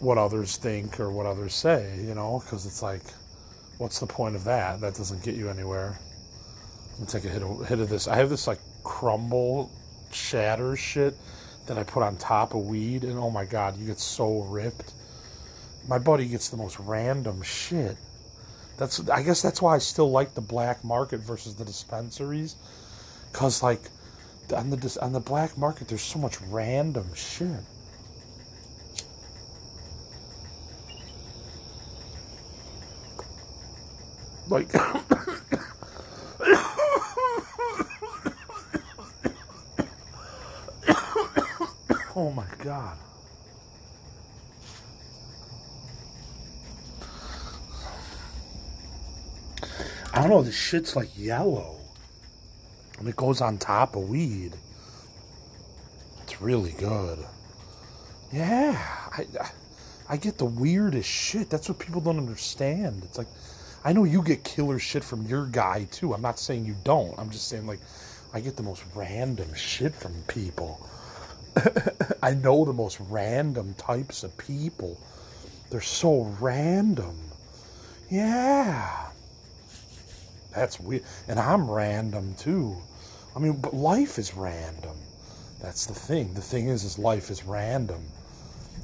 what 0.00 0.18
others 0.18 0.56
think 0.56 1.00
or 1.00 1.10
what 1.12 1.26
others 1.26 1.54
say 1.54 1.98
you 2.02 2.14
know? 2.14 2.40
Because 2.44 2.66
it's 2.66 2.82
like 2.82 3.02
what's 3.78 4.00
the 4.00 4.06
point 4.06 4.36
of 4.36 4.44
that? 4.44 4.80
That 4.80 4.94
doesn't 4.94 5.22
get 5.22 5.36
you 5.36 5.48
anywhere. 5.48 5.98
I'm 6.92 6.98
gonna 6.98 7.10
take 7.10 7.24
a 7.24 7.28
hit 7.28 7.42
of, 7.42 7.68
hit 7.68 7.80
of 7.80 7.88
this. 7.88 8.08
I 8.08 8.16
have 8.16 8.30
this 8.30 8.46
like 8.46 8.60
crumble 8.84 9.70
shatter 10.12 10.76
shit 10.76 11.16
that 11.66 11.78
I 11.78 11.84
put 11.84 12.02
on 12.02 12.16
top 12.16 12.54
of 12.54 12.66
weed, 12.66 13.04
and 13.04 13.18
oh 13.18 13.30
my 13.30 13.44
god, 13.44 13.76
you 13.78 13.86
get 13.86 13.98
so 14.00 14.42
ripped. 14.42 14.92
My 15.88 15.98
buddy 15.98 16.26
gets 16.26 16.48
the 16.48 16.56
most 16.56 16.78
random 16.78 17.42
shit. 17.42 17.96
That's 18.78 19.08
I 19.08 19.22
guess 19.22 19.42
that's 19.42 19.62
why 19.62 19.74
I 19.74 19.78
still 19.78 20.10
like 20.10 20.34
the 20.34 20.40
black 20.40 20.82
market 20.84 21.20
versus 21.20 21.54
the 21.54 21.64
dispensaries, 21.64 22.56
cause 23.32 23.62
like 23.62 23.82
on 24.54 24.70
the 24.70 24.98
on 25.00 25.12
the 25.12 25.20
black 25.20 25.56
market 25.56 25.88
there's 25.88 26.02
so 26.02 26.18
much 26.18 26.40
random 26.42 27.06
shit. 27.14 27.48
Like 34.48 34.72
Oh 42.14 42.30
my 42.30 42.46
god. 42.58 42.98
I 50.14 50.20
don't 50.20 50.28
know, 50.28 50.42
this 50.42 50.54
shit's 50.54 50.94
like 50.94 51.08
yellow. 51.16 51.78
And 52.98 53.08
it 53.08 53.16
goes 53.16 53.40
on 53.40 53.56
top 53.56 53.96
of 53.96 54.08
weed. 54.08 54.52
It's 56.22 56.40
really 56.42 56.72
good. 56.72 57.18
Yeah, 58.30 58.78
I, 59.10 59.26
I 60.08 60.16
get 60.18 60.36
the 60.36 60.44
weirdest 60.44 61.08
shit. 61.08 61.48
That's 61.48 61.68
what 61.68 61.78
people 61.78 62.00
don't 62.00 62.18
understand. 62.18 63.02
It's 63.04 63.16
like, 63.16 63.26
I 63.84 63.92
know 63.92 64.04
you 64.04 64.22
get 64.22 64.44
killer 64.44 64.78
shit 64.78 65.02
from 65.02 65.26
your 65.26 65.46
guy 65.46 65.88
too. 65.90 66.12
I'm 66.12 66.22
not 66.22 66.38
saying 66.38 66.66
you 66.66 66.76
don't. 66.84 67.18
I'm 67.18 67.30
just 67.30 67.48
saying, 67.48 67.66
like, 67.66 67.80
I 68.34 68.40
get 68.40 68.56
the 68.56 68.62
most 68.62 68.84
random 68.94 69.52
shit 69.54 69.94
from 69.94 70.12
people. 70.28 70.86
I 72.22 72.34
know 72.34 72.64
the 72.64 72.72
most 72.72 72.98
random 73.00 73.74
types 73.74 74.22
of 74.22 74.36
people. 74.38 74.98
They're 75.70 75.80
so 75.80 76.34
random. 76.40 77.18
Yeah. 78.10 79.08
That's 80.54 80.78
weird. 80.78 81.02
And 81.28 81.38
I'm 81.38 81.70
random 81.70 82.34
too. 82.34 82.76
I 83.34 83.38
mean, 83.38 83.60
but 83.60 83.74
life 83.74 84.18
is 84.18 84.34
random. 84.34 84.96
That's 85.60 85.86
the 85.86 85.94
thing. 85.94 86.34
The 86.34 86.42
thing 86.42 86.68
is, 86.68 86.84
is 86.84 86.98
life 86.98 87.30
is 87.30 87.44
random. 87.44 88.02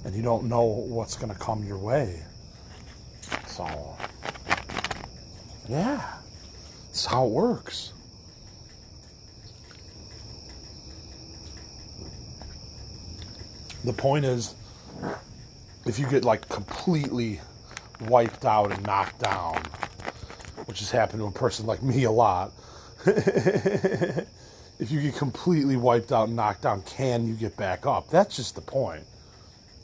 And 0.05 0.15
you 0.15 0.23
don't 0.23 0.45
know 0.45 0.65
what's 0.65 1.17
going 1.17 1.33
to 1.33 1.39
come 1.39 1.65
your 1.65 1.79
way. 1.79 2.23
So, 3.47 3.97
yeah. 5.69 6.15
It's 6.89 7.05
how 7.05 7.27
it 7.27 7.31
works. 7.31 7.93
The 13.89 13.95
point 13.95 14.27
is, 14.27 14.55
if 15.87 15.99
you 15.99 16.07
get 16.07 16.25
like 16.25 16.47
completely 16.49 17.41
wiped 18.03 18.45
out 18.45 18.71
and 18.71 18.83
knocked 18.85 19.19
down, 19.19 19.57
which 20.67 20.81
has 20.81 20.91
happened 20.91 21.21
to 21.21 21.27
a 21.27 21.31
person 21.31 21.65
like 21.65 21.83
me 21.83 22.05
a 22.05 22.11
lot, 22.11 22.53
if 23.07 24.27
you 24.91 25.01
get 25.01 25.17
completely 25.17 25.77
wiped 25.77 26.13
out 26.13 26.29
and 26.29 26.37
knocked 26.37 26.63
down, 26.63 26.83
can 26.83 27.27
you 27.27 27.33
get 27.33 27.57
back 27.57 27.87
up? 27.87 28.11
That's 28.11 28.37
just 28.37 28.55
the 28.55 28.61
point. 28.61 29.05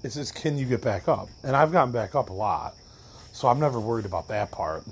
It's 0.03 0.17
just 0.17 0.35
can 0.35 0.59
you 0.59 0.67
get 0.67 0.83
back 0.83 1.09
up? 1.09 1.31
And 1.43 1.57
I've 1.57 1.73
gotten 1.73 1.91
back 1.91 2.15
up 2.15 2.29
a 2.29 2.35
lot, 2.35 2.75
so 3.33 3.49
I'm 3.49 3.59
never 3.59 3.81
worried 3.81 4.05
about 4.05 4.29
that 4.29 4.51
part. 4.51 4.85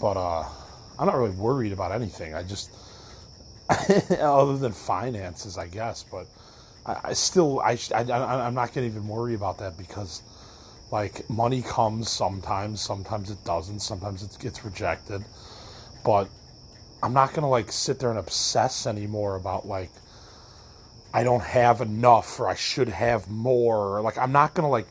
But 0.00 0.16
uh, 0.16 0.48
I'm 0.98 1.06
not 1.06 1.16
really 1.16 1.36
worried 1.36 1.72
about 1.72 1.92
anything. 1.92 2.34
I 2.34 2.42
just, 2.42 2.70
other 4.18 4.56
than 4.56 4.72
finances, 4.72 5.58
I 5.58 5.66
guess. 5.66 6.04
But 6.10 6.26
I, 6.88 7.10
I 7.10 7.12
still 7.12 7.60
I, 7.60 7.78
I 7.94 8.46
I'm 8.46 8.54
not 8.54 8.72
gonna 8.72 8.86
even 8.86 9.06
worry 9.06 9.34
about 9.34 9.58
that 9.58 9.76
because 9.76 10.22
like 10.90 11.28
money 11.28 11.62
comes 11.62 12.08
sometimes, 12.10 12.80
sometimes 12.80 13.30
it 13.30 13.44
doesn't, 13.44 13.80
sometimes 13.80 14.22
it 14.22 14.40
gets 14.40 14.64
rejected, 14.64 15.22
but 16.04 16.28
I'm 17.02 17.12
not 17.12 17.34
gonna 17.34 17.50
like 17.50 17.70
sit 17.70 18.00
there 18.00 18.10
and 18.10 18.18
obsess 18.18 18.86
anymore 18.86 19.36
about 19.36 19.66
like 19.66 19.90
I 21.12 21.24
don't 21.24 21.42
have 21.42 21.80
enough 21.80 22.40
or 22.40 22.48
I 22.48 22.54
should 22.54 22.88
have 22.88 23.28
more. 23.28 24.00
Like 24.00 24.18
I'm 24.18 24.32
not 24.32 24.54
gonna 24.54 24.70
like 24.70 24.88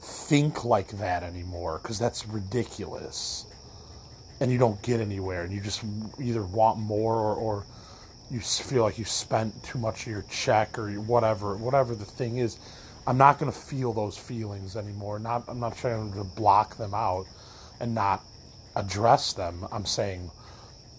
think 0.00 0.64
like 0.64 0.88
that 0.98 1.22
anymore 1.22 1.80
because 1.82 1.98
that's 1.98 2.26
ridiculous, 2.26 3.46
and 4.40 4.50
you 4.52 4.58
don't 4.58 4.80
get 4.82 5.00
anywhere, 5.00 5.42
and 5.42 5.52
you 5.52 5.60
just 5.60 5.82
either 6.20 6.44
want 6.44 6.78
more 6.78 7.16
or, 7.16 7.34
or 7.34 7.66
you 8.30 8.40
feel 8.40 8.84
like 8.84 8.98
you 8.98 9.04
spent 9.04 9.62
too 9.64 9.78
much 9.78 10.02
of 10.02 10.12
your 10.12 10.24
check 10.30 10.78
or 10.78 10.90
whatever, 10.92 11.56
whatever 11.56 11.94
the 11.94 12.04
thing 12.04 12.38
is, 12.38 12.58
I'm 13.06 13.18
not 13.18 13.38
going 13.38 13.50
to 13.50 13.58
feel 13.58 13.92
those 13.92 14.16
feelings 14.16 14.76
anymore. 14.76 15.18
Not, 15.18 15.44
I'm 15.48 15.58
not 15.58 15.76
trying 15.76 16.12
to 16.12 16.22
block 16.22 16.76
them 16.76 16.94
out 16.94 17.26
and 17.80 17.94
not 17.94 18.24
address 18.76 19.32
them. 19.32 19.66
I'm 19.72 19.84
saying 19.84 20.30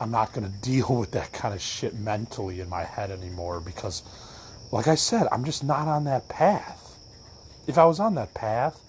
I'm 0.01 0.11
not 0.11 0.33
going 0.33 0.51
to 0.51 0.57
deal 0.57 0.93
with 0.95 1.11
that 1.11 1.31
kind 1.31 1.53
of 1.53 1.61
shit 1.61 1.95
mentally 1.95 2.59
in 2.59 2.69
my 2.69 2.83
head 2.83 3.11
anymore 3.11 3.61
because, 3.61 4.03
like 4.71 4.87
I 4.87 4.95
said, 4.95 5.27
I'm 5.31 5.45
just 5.45 5.63
not 5.63 5.87
on 5.87 6.03
that 6.05 6.27
path. 6.27 6.79
If 7.65 7.77
I 7.77 7.85
was 7.85 7.99
on 7.99 8.15
that 8.15 8.33
path 8.33 8.81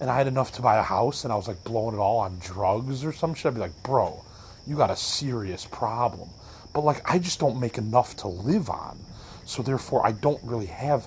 and 0.00 0.08
I 0.08 0.16
had 0.16 0.28
enough 0.28 0.52
to 0.52 0.62
buy 0.62 0.78
a 0.78 0.82
house 0.82 1.24
and 1.24 1.32
I 1.32 1.36
was 1.36 1.48
like 1.48 1.62
blowing 1.64 1.94
it 1.94 1.98
all 1.98 2.18
on 2.20 2.38
drugs 2.38 3.04
or 3.04 3.12
some 3.12 3.34
shit, 3.34 3.46
I'd 3.46 3.54
be 3.54 3.60
like, 3.60 3.82
bro, 3.82 4.24
you 4.66 4.76
got 4.76 4.90
a 4.90 4.96
serious 4.96 5.66
problem 5.66 6.30
but 6.72 6.82
like 6.84 7.02
I 7.10 7.18
just 7.18 7.40
don't 7.40 7.60
make 7.60 7.78
enough 7.78 8.16
to 8.18 8.28
live 8.28 8.70
on. 8.70 8.98
So 9.44 9.62
therefore 9.62 10.06
I 10.06 10.12
don't 10.12 10.42
really 10.44 10.66
have 10.66 11.06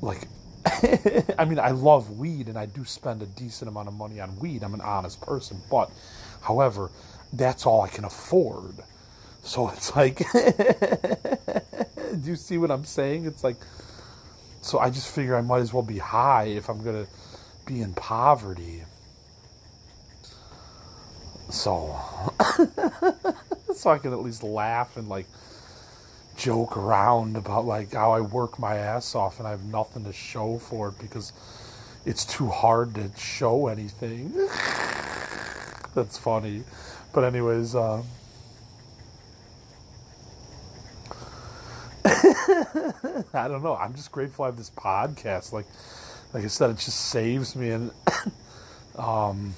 like 0.00 0.28
I 1.38 1.44
mean 1.44 1.58
I 1.58 1.70
love 1.70 2.18
weed 2.18 2.48
and 2.48 2.58
I 2.58 2.66
do 2.66 2.84
spend 2.84 3.22
a 3.22 3.26
decent 3.26 3.68
amount 3.68 3.88
of 3.88 3.94
money 3.94 4.20
on 4.20 4.38
weed. 4.38 4.62
I'm 4.62 4.74
an 4.74 4.80
honest 4.80 5.20
person, 5.20 5.60
but 5.70 5.90
however, 6.42 6.90
that's 7.32 7.66
all 7.66 7.82
I 7.82 7.88
can 7.88 8.04
afford. 8.04 8.76
So 9.42 9.68
it's 9.74 9.94
like 9.94 10.18
do 12.22 12.30
you 12.30 12.36
see 12.36 12.58
what 12.58 12.70
I'm 12.70 12.84
saying? 12.84 13.26
It's 13.26 13.44
like 13.44 13.56
so 14.62 14.78
I 14.80 14.90
just 14.90 15.14
figure 15.14 15.36
I 15.36 15.42
might 15.42 15.60
as 15.60 15.72
well 15.72 15.84
be 15.84 15.98
high 15.98 16.44
if 16.44 16.68
I'm 16.68 16.82
going 16.82 17.04
to 17.06 17.10
be 17.66 17.82
in 17.82 17.94
poverty. 17.94 18.82
So 21.50 21.96
so 23.76 23.90
I 23.90 23.98
can 23.98 24.12
at 24.12 24.20
least 24.20 24.42
laugh 24.42 24.96
and 24.96 25.08
like 25.08 25.26
joke 26.36 26.76
around 26.76 27.36
about 27.36 27.64
like 27.64 27.92
how 27.92 28.12
I 28.12 28.20
work 28.20 28.58
my 28.58 28.76
ass 28.76 29.14
off 29.14 29.38
and 29.38 29.48
I 29.48 29.50
have 29.50 29.64
nothing 29.64 30.04
to 30.04 30.12
show 30.12 30.58
for 30.58 30.88
it 30.88 30.98
because 30.98 31.32
it's 32.04 32.24
too 32.24 32.48
hard 32.48 32.94
to 32.96 33.10
show 33.18 33.68
anything. 33.68 34.32
That's 35.94 36.18
funny. 36.18 36.62
But 37.12 37.24
anyways, 37.24 37.74
uh, 37.74 38.02
I 42.04 43.48
don't 43.48 43.62
know. 43.62 43.76
I'm 43.76 43.94
just 43.94 44.12
grateful 44.12 44.44
I 44.44 44.48
have 44.48 44.56
this 44.56 44.70
podcast. 44.70 45.52
Like 45.52 45.66
like 46.32 46.44
I 46.44 46.48
said, 46.48 46.70
it 46.70 46.78
just 46.78 47.06
saves 47.06 47.56
me 47.56 47.70
and 47.70 47.90
um 48.98 49.54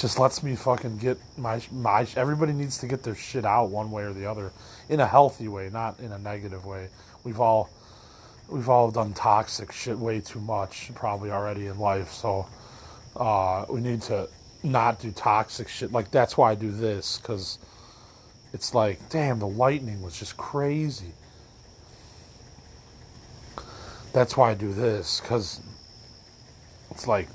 just 0.00 0.18
lets 0.18 0.42
me 0.42 0.56
fucking 0.56 0.96
get 0.96 1.18
my 1.36 1.60
my. 1.70 2.06
Everybody 2.16 2.54
needs 2.54 2.78
to 2.78 2.86
get 2.86 3.02
their 3.02 3.14
shit 3.14 3.44
out 3.44 3.66
one 3.66 3.90
way 3.90 4.04
or 4.04 4.14
the 4.14 4.24
other, 4.24 4.50
in 4.88 4.98
a 4.98 5.06
healthy 5.06 5.46
way, 5.46 5.68
not 5.70 6.00
in 6.00 6.10
a 6.12 6.18
negative 6.18 6.64
way. 6.64 6.88
We've 7.22 7.38
all 7.38 7.68
we've 8.48 8.68
all 8.68 8.90
done 8.90 9.12
toxic 9.12 9.70
shit 9.72 9.98
way 9.98 10.20
too 10.20 10.40
much 10.40 10.90
probably 10.94 11.30
already 11.30 11.66
in 11.66 11.78
life, 11.78 12.10
so 12.12 12.46
uh, 13.14 13.66
we 13.68 13.80
need 13.82 14.00
to 14.02 14.28
not 14.62 15.00
do 15.00 15.12
toxic 15.12 15.68
shit. 15.68 15.92
Like 15.92 16.10
that's 16.10 16.34
why 16.36 16.52
I 16.52 16.54
do 16.54 16.70
this 16.70 17.18
because 17.18 17.58
it's 18.54 18.74
like, 18.74 19.06
damn, 19.10 19.38
the 19.38 19.46
lightning 19.46 20.00
was 20.00 20.18
just 20.18 20.36
crazy. 20.38 21.12
That's 24.14 24.34
why 24.34 24.50
I 24.50 24.54
do 24.54 24.72
this 24.72 25.20
because 25.20 25.60
it's 26.90 27.06
like 27.06 27.28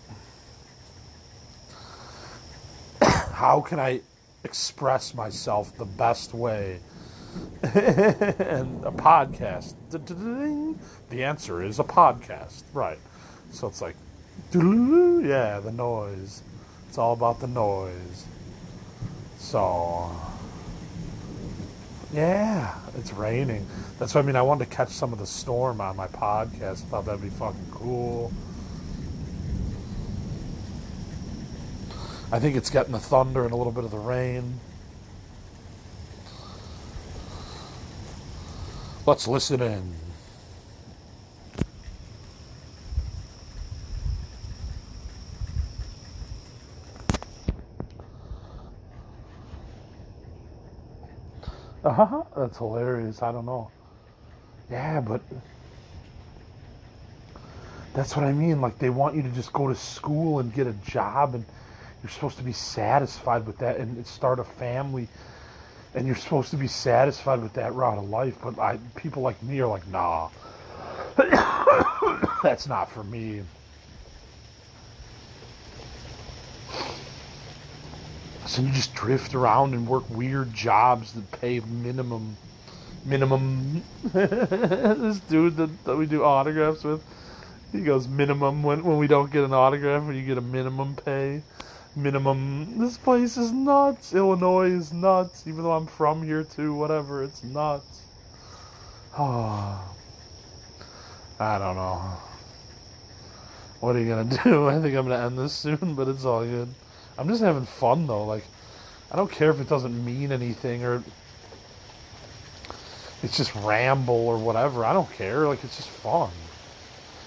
how 3.35 3.59
can 3.59 3.79
I 3.79 4.01
express 4.45 5.13
myself 5.13 5.75
the 5.77 5.85
best 5.85 6.33
way 6.33 6.79
and 7.63 8.85
a 8.85 8.91
podcast. 8.91 9.73
The 11.09 11.23
answer 11.23 11.61
is 11.61 11.79
a 11.79 11.83
podcast, 11.83 12.63
right? 12.73 12.99
So 13.51 13.67
it's 13.67 13.81
like, 13.81 13.95
yeah, 14.53 15.59
the 15.59 15.73
noise. 15.75 16.43
It's 16.87 16.97
all 16.97 17.11
about 17.11 17.41
the 17.41 17.47
noise. 17.47 18.25
So, 19.37 20.15
yeah, 22.13 22.75
it's 22.97 23.11
raining. 23.11 23.67
That's 23.99 24.15
what 24.15 24.23
I 24.23 24.27
mean. 24.27 24.37
I 24.37 24.43
wanted 24.43 24.69
to 24.69 24.75
catch 24.75 24.89
some 24.89 25.11
of 25.11 25.19
the 25.19 25.27
storm 25.27 25.81
on 25.81 25.97
my 25.97 26.07
podcast. 26.07 26.83
I 26.83 26.87
thought 26.87 27.05
that'd 27.05 27.21
be 27.21 27.29
fucking 27.29 27.67
cool. 27.71 28.31
I 32.35 32.39
think 32.39 32.57
it's 32.57 32.69
getting 32.69 32.91
the 32.91 32.99
thunder 32.99 33.45
and 33.45 33.53
a 33.53 33.55
little 33.55 33.71
bit 33.71 33.85
of 33.85 33.91
the 33.91 33.97
rain. 33.97 34.59
Let's 39.05 39.25
listen 39.25 39.61
in. 39.61 39.93
Uh-huh. 51.85 52.23
That's 52.35 52.57
hilarious. 52.57 53.21
I 53.21 53.31
don't 53.31 53.45
know. 53.45 53.71
Yeah, 54.69 54.99
but 54.99 55.21
that's 57.93 58.13
what 58.13 58.25
I 58.25 58.33
mean. 58.33 58.59
Like 58.59 58.77
they 58.77 58.89
want 58.89 59.15
you 59.15 59.21
to 59.21 59.29
just 59.29 59.53
go 59.53 59.69
to 59.69 59.75
school 59.75 60.39
and 60.39 60.53
get 60.53 60.67
a 60.67 60.73
job 60.73 61.35
and 61.35 61.45
you're 62.05 62.12
supposed 62.12 62.38
to 62.38 62.43
be 62.43 62.53
satisfied 62.53 63.47
with 63.47 63.57
that 63.57 63.77
and 63.77 64.05
start 64.05 64.39
a 64.39 64.43
family 64.43 65.07
and 65.95 66.05
you're 66.05 66.15
supposed 66.15 66.51
to 66.51 66.55
be 66.55 66.67
satisfied 66.67 67.41
with 67.41 67.53
that 67.53 67.74
route 67.74 67.97
of 67.97 68.07
life. 68.07 68.38
But 68.43 68.59
I, 68.59 68.77
people 68.95 69.24
like 69.24 69.41
me 69.41 69.59
are 69.62 69.67
like, 69.67 69.88
nah, 69.88 70.29
that's 72.43 72.67
not 72.67 72.91
for 72.91 73.03
me. 73.03 73.41
So 78.45 78.62
you 78.62 78.69
just 78.69 78.93
drift 78.93 79.33
around 79.33 79.74
and 79.74 79.88
work 79.88 80.07
weird 80.07 80.53
jobs 80.53 81.13
that 81.13 81.31
pay 81.41 81.59
minimum, 81.62 82.38
minimum. 83.03 83.81
this 84.13 85.19
dude 85.21 85.57
that, 85.57 85.85
that 85.85 85.95
we 85.95 86.05
do 86.05 86.24
autographs 86.24 86.83
with, 86.83 87.03
he 87.71 87.81
goes 87.81 88.07
minimum 88.07 88.62
when 88.62 88.83
when 88.83 89.00
we 89.00 89.07
don't 89.07 89.31
get 89.31 89.43
an 89.43 89.53
autograph, 89.53 90.03
when 90.05 90.15
you 90.15 90.24
get 90.24 90.38
a 90.38 90.41
minimum 90.41 90.95
pay 90.95 91.41
minimum. 91.95 92.77
This 92.79 92.97
place 92.97 93.37
is 93.37 93.51
nuts. 93.51 94.13
Illinois 94.13 94.71
is 94.71 94.93
nuts. 94.93 95.47
Even 95.47 95.63
though 95.63 95.73
I'm 95.73 95.87
from 95.87 96.23
here 96.23 96.43
too, 96.43 96.73
whatever, 96.73 97.23
it's 97.23 97.43
nuts. 97.43 98.01
Oh, 99.17 99.95
I 101.39 101.57
don't 101.57 101.75
know. 101.75 102.01
What 103.79 103.95
are 103.95 103.99
you 103.99 104.09
gonna 104.09 104.37
do? 104.43 104.67
I 104.67 104.81
think 104.81 104.95
I'm 104.95 105.07
gonna 105.07 105.25
end 105.25 105.37
this 105.37 105.53
soon, 105.53 105.95
but 105.95 106.07
it's 106.07 106.25
all 106.25 106.43
good. 106.43 106.67
I'm 107.17 107.27
just 107.29 107.41
having 107.41 107.65
fun 107.65 108.07
though. 108.07 108.25
Like, 108.25 108.43
I 109.11 109.15
don't 109.15 109.31
care 109.31 109.49
if 109.51 109.61
it 109.61 109.69
doesn't 109.69 110.03
mean 110.03 110.31
anything 110.31 110.83
or 110.83 111.01
it's 113.23 113.37
just 113.37 113.55
ramble 113.55 114.27
or 114.27 114.37
whatever. 114.37 114.83
I 114.83 114.93
don't 114.93 115.11
care. 115.13 115.47
Like, 115.47 115.63
it's 115.63 115.77
just 115.77 115.89
fun. 115.89 116.31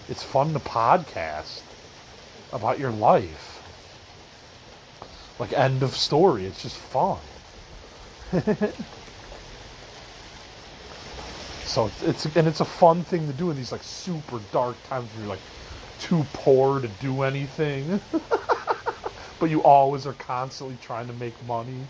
It's 0.08 0.22
fun 0.22 0.52
to 0.52 0.58
podcast 0.58 1.62
about 2.52 2.78
your 2.78 2.90
life. 2.90 3.47
Like 5.38 5.52
end 5.52 5.82
of 5.82 5.96
story. 5.96 6.46
It's 6.46 6.62
just 6.62 6.76
fun. 6.76 7.18
so 11.64 11.90
it's 12.02 12.24
and 12.36 12.46
it's 12.46 12.60
a 12.60 12.64
fun 12.64 13.04
thing 13.04 13.26
to 13.26 13.32
do 13.32 13.50
in 13.50 13.56
these 13.56 13.72
like 13.72 13.82
super 13.82 14.40
dark 14.52 14.76
times 14.88 15.08
where 15.10 15.20
you're 15.20 15.30
like 15.30 15.40
too 16.00 16.26
poor 16.32 16.80
to 16.80 16.88
do 17.00 17.22
anything. 17.22 18.00
but 19.40 19.50
you 19.50 19.62
always 19.62 20.06
are 20.06 20.14
constantly 20.14 20.76
trying 20.82 21.06
to 21.06 21.12
make 21.14 21.34
money 21.46 21.80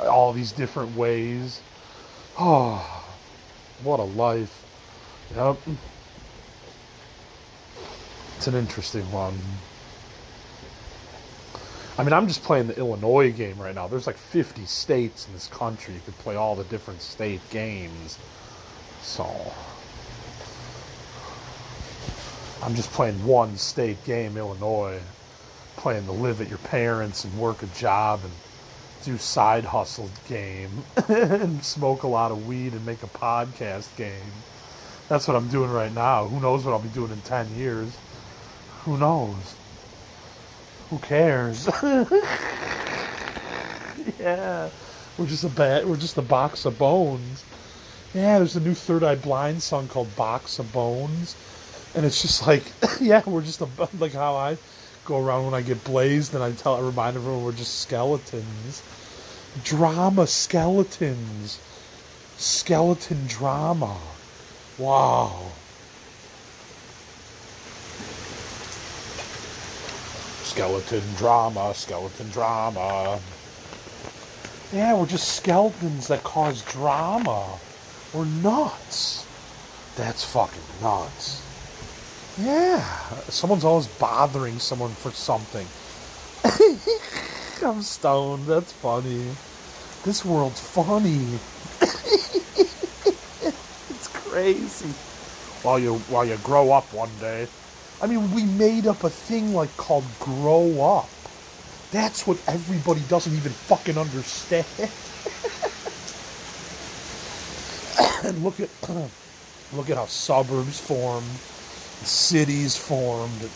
all 0.00 0.32
these 0.32 0.52
different 0.52 0.94
ways. 0.96 1.60
Oh, 2.38 3.04
what 3.82 4.00
a 4.00 4.04
life. 4.04 4.62
Yep. 5.34 5.56
It's 8.36 8.46
an 8.46 8.54
interesting 8.54 9.10
one. 9.10 9.38
I 11.96 12.02
mean, 12.02 12.12
I'm 12.12 12.26
just 12.26 12.42
playing 12.42 12.66
the 12.66 12.76
Illinois 12.76 13.30
game 13.30 13.56
right 13.58 13.74
now. 13.74 13.86
There's 13.86 14.08
like 14.08 14.16
50 14.16 14.64
states 14.64 15.28
in 15.28 15.32
this 15.32 15.46
country. 15.46 15.94
You 15.94 16.00
could 16.04 16.18
play 16.18 16.34
all 16.34 16.56
the 16.56 16.64
different 16.64 17.00
state 17.00 17.40
games. 17.50 18.18
So, 19.00 19.24
I'm 22.62 22.74
just 22.74 22.90
playing 22.90 23.24
one 23.24 23.56
state 23.56 24.02
game, 24.04 24.36
Illinois. 24.36 25.00
Playing 25.76 26.06
the 26.06 26.12
live 26.12 26.40
at 26.40 26.48
your 26.48 26.58
parents 26.58 27.24
and 27.24 27.38
work 27.38 27.62
a 27.62 27.66
job 27.66 28.20
and 28.24 28.32
do 29.04 29.18
side 29.18 29.64
hustle 29.64 30.10
game 30.28 30.70
and 31.08 31.62
smoke 31.62 32.02
a 32.02 32.08
lot 32.08 32.32
of 32.32 32.46
weed 32.46 32.72
and 32.72 32.84
make 32.84 33.02
a 33.02 33.08
podcast 33.08 33.94
game. 33.96 34.32
That's 35.08 35.28
what 35.28 35.36
I'm 35.36 35.48
doing 35.48 35.70
right 35.70 35.92
now. 35.92 36.26
Who 36.26 36.40
knows 36.40 36.64
what 36.64 36.72
I'll 36.72 36.80
be 36.80 36.88
doing 36.88 37.12
in 37.12 37.20
10 37.20 37.54
years? 37.54 37.96
Who 38.84 38.96
knows? 38.96 39.54
Who 40.94 41.00
cares? 41.00 41.66
yeah, 44.20 44.70
we're 45.18 45.26
just 45.26 45.42
a 45.42 45.48
bat. 45.48 45.88
We're 45.88 45.96
just 45.96 46.16
a 46.18 46.22
box 46.22 46.66
of 46.66 46.78
bones. 46.78 47.44
Yeah, 48.14 48.38
there's 48.38 48.54
a 48.54 48.60
new 48.60 48.74
Third 48.74 49.02
Eye 49.02 49.16
Blind 49.16 49.60
song 49.60 49.88
called 49.88 50.14
"Box 50.14 50.60
of 50.60 50.72
Bones," 50.72 51.34
and 51.96 52.06
it's 52.06 52.22
just 52.22 52.46
like, 52.46 52.62
yeah, 53.00 53.22
we're 53.26 53.42
just 53.42 53.60
a 53.60 53.66
like 53.98 54.12
how 54.12 54.36
I 54.36 54.56
go 55.04 55.18
around 55.18 55.46
when 55.46 55.54
I 55.54 55.62
get 55.62 55.82
blazed, 55.82 56.32
and 56.32 56.44
I 56.44 56.52
tell 56.52 56.76
I 56.76 56.80
remind 56.80 57.16
everyone 57.16 57.42
we're 57.42 57.50
just 57.50 57.80
skeletons, 57.80 58.84
drama 59.64 60.28
skeletons, 60.28 61.58
skeleton 62.36 63.26
drama. 63.26 63.96
Wow. 64.78 65.42
Skeleton 70.54 71.02
drama, 71.16 71.74
skeleton 71.74 72.28
drama. 72.30 73.18
Yeah, 74.72 74.94
we're 74.96 75.06
just 75.06 75.34
skeletons 75.34 76.06
that 76.06 76.22
cause 76.22 76.62
drama. 76.62 77.58
We're 78.12 78.24
nuts. 78.24 79.26
That's 79.96 80.22
fucking 80.22 80.62
nuts. 80.80 81.42
Yeah, 82.38 82.84
someone's 83.30 83.64
always 83.64 83.88
bothering 83.88 84.60
someone 84.60 84.92
for 84.92 85.10
something. 85.10 85.66
I'm 87.68 87.82
stoned. 87.82 88.46
That's 88.46 88.72
funny. 88.74 89.24
This 90.04 90.24
world's 90.24 90.60
funny. 90.60 91.40
it's 93.90 94.06
crazy. 94.06 94.90
While 95.64 95.80
you 95.80 95.94
while 96.10 96.24
you 96.24 96.36
grow 96.44 96.70
up 96.70 96.92
one 96.94 97.10
day. 97.18 97.48
I 98.02 98.06
mean, 98.06 98.34
we 98.34 98.44
made 98.44 98.86
up 98.86 99.04
a 99.04 99.10
thing 99.10 99.54
like 99.54 99.74
called 99.76 100.04
grow 100.20 100.82
up. 100.82 101.08
That's 101.92 102.26
what 102.26 102.38
everybody 102.48 103.00
doesn't 103.08 103.32
even 103.32 103.52
fucking 103.52 103.96
understand. 103.96 104.66
and 108.24 108.42
look 108.42 108.58
at 108.60 108.68
look 109.72 109.90
at 109.90 109.96
how 109.96 110.06
suburbs 110.06 110.80
formed, 110.80 111.26
cities 112.04 112.76
formed. 112.76 113.48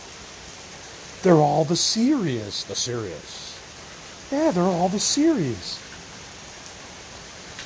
They're 1.22 1.34
all 1.34 1.64
the 1.64 1.76
serious, 1.76 2.62
the 2.64 2.76
serious. 2.76 3.58
Yeah, 4.30 4.52
they're 4.52 4.62
all 4.62 4.88
the 4.88 5.00
serious. 5.00 5.78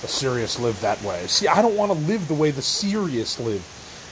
The 0.01 0.09
serious 0.09 0.59
live 0.59 0.81
that 0.81 1.03
way. 1.03 1.27
See, 1.27 1.49
I 1.49 1.61
don't 1.61 1.77
want 1.77 1.93
to 1.93 1.99
live 1.99 2.29
the 2.29 2.35
way 2.35 2.51
the 2.51 2.63
serious 2.63 3.39
live 3.39 3.63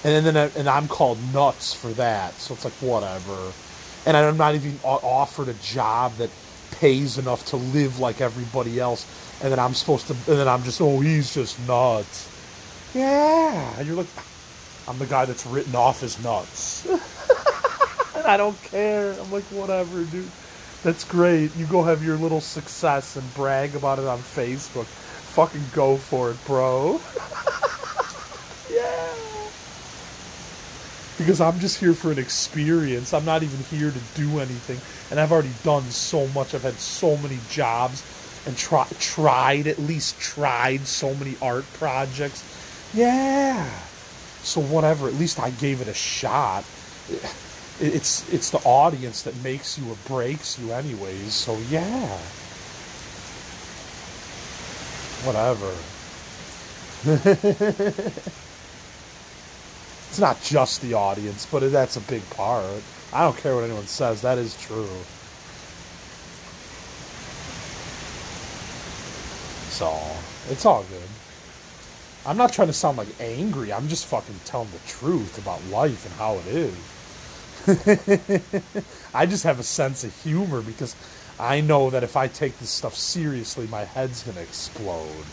and 0.04 0.24
then 0.26 0.50
and 0.56 0.68
I'm 0.68 0.88
called 0.88 1.18
nuts 1.32 1.74
for 1.74 1.88
that. 1.92 2.34
So 2.34 2.54
it's 2.54 2.64
like 2.64 2.74
whatever. 2.74 3.52
And 4.06 4.16
I'm 4.16 4.36
not 4.36 4.54
even 4.54 4.78
offered 4.82 5.48
a 5.48 5.54
job 5.54 6.14
that 6.16 6.30
pays 6.72 7.18
enough 7.18 7.44
to 7.46 7.56
live 7.56 7.98
like 7.98 8.20
everybody 8.20 8.80
else. 8.80 9.06
And 9.42 9.52
then 9.52 9.58
I'm 9.58 9.74
supposed 9.74 10.06
to, 10.06 10.12
and 10.12 10.40
then 10.40 10.48
I'm 10.48 10.62
just, 10.62 10.80
oh, 10.80 11.00
he's 11.00 11.34
just 11.34 11.58
nuts. 11.66 12.28
Yeah, 12.94 13.78
and 13.78 13.86
you're 13.86 13.96
like, 13.96 14.08
I'm 14.88 14.98
the 14.98 15.06
guy 15.06 15.24
that's 15.24 15.46
written 15.46 15.74
off 15.74 16.02
as 16.02 16.22
nuts. 16.22 16.86
and 18.16 18.26
I 18.26 18.36
don't 18.36 18.60
care. 18.64 19.12
I'm 19.12 19.30
like, 19.30 19.44
whatever, 19.44 20.04
dude. 20.04 20.28
That's 20.82 21.04
great. 21.04 21.54
You 21.56 21.66
go 21.66 21.82
have 21.82 22.02
your 22.02 22.16
little 22.16 22.40
success 22.40 23.16
and 23.16 23.34
brag 23.34 23.74
about 23.74 23.98
it 23.98 24.06
on 24.06 24.18
Facebook. 24.18 24.86
Fucking 24.86 25.62
go 25.74 25.96
for 25.96 26.30
it, 26.30 26.44
bro. 26.46 27.00
because 31.20 31.40
I'm 31.40 31.61
just 31.61 31.80
here 31.80 31.94
for 31.94 32.12
an 32.12 32.18
experience. 32.18 33.14
I'm 33.14 33.26
not 33.26 33.44
even 33.44 33.61
here 33.64 33.92
to 33.92 34.00
do 34.14 34.40
anything. 34.40 34.83
And 35.11 35.20
I've 35.20 35.33
already 35.33 35.54
done 35.64 35.85
so 35.90 36.28
much. 36.28 36.54
I've 36.54 36.64
had 36.64 36.80
so 36.80 37.16
many 37.18 37.40
jobs. 37.50 38.04
and 38.46 38.56
try, 38.59 38.87
tried 39.00 39.68
at 39.68 39.78
least 39.78 40.20
tried 40.20 40.87
so 40.88 41.14
many 41.14 41.37
art 41.42 41.66
projects. 41.74 42.44
Yeah. 42.94 43.85
So 44.42 44.61
whatever, 44.62 45.09
at 45.09 45.14
least 45.14 45.40
I 45.40 45.50
gave 45.52 45.83
it 45.83 45.88
a 45.88 45.94
shot. 45.94 46.64
It's 47.80 48.28
it's 48.33 48.50
the 48.50 48.61
audience 48.64 49.22
that 49.24 49.37
makes 49.42 49.78
you 49.78 49.90
or 49.90 49.96
breaks 50.06 50.59
you 50.59 50.72
anyways. 50.72 51.35
So 51.35 51.59
yeah. 51.70 52.24
Whatever. 55.22 55.85
it's 60.11 60.18
not 60.18 60.42
just 60.42 60.83
the 60.83 60.92
audience, 60.94 61.46
but 61.46 61.70
that's 61.70 61.96
a 61.96 62.01
big 62.01 62.29
part. 62.31 62.83
I 63.12 63.23
don't 63.23 63.37
care 63.37 63.55
what 63.55 63.62
anyone 63.62 63.87
says, 63.87 64.23
that 64.23 64.38
is 64.38 64.61
true. 64.61 64.88
So, 69.70 69.96
it's 70.53 70.66
all 70.66 70.83
good. 70.83 71.09
I'm 72.27 72.37
not 72.37 72.53
trying 72.53 72.66
to 72.66 72.75
sound 72.75 72.99
like 72.99 73.07
angry. 73.20 73.73
I'm 73.73 73.87
just 73.87 74.05
fucking 74.07 74.35
telling 74.44 74.70
the 74.73 74.81
truth 74.81 75.38
about 75.38 75.64
life 75.66 76.05
and 76.05 76.14
how 76.16 76.40
it 76.40 76.46
is. 76.49 76.75
I 79.14 79.27
just 79.27 79.44
have 79.44 79.61
a 79.61 79.62
sense 79.62 80.03
of 80.03 80.12
humor 80.25 80.61
because 80.61 80.96
I 81.38 81.61
know 81.61 81.88
that 81.90 82.03
if 82.03 82.16
I 82.16 82.27
take 82.27 82.59
this 82.59 82.70
stuff 82.70 82.96
seriously, 82.96 83.68
my 83.68 83.85
head's 83.85 84.25
to 84.25 84.40
explode. 84.40 85.25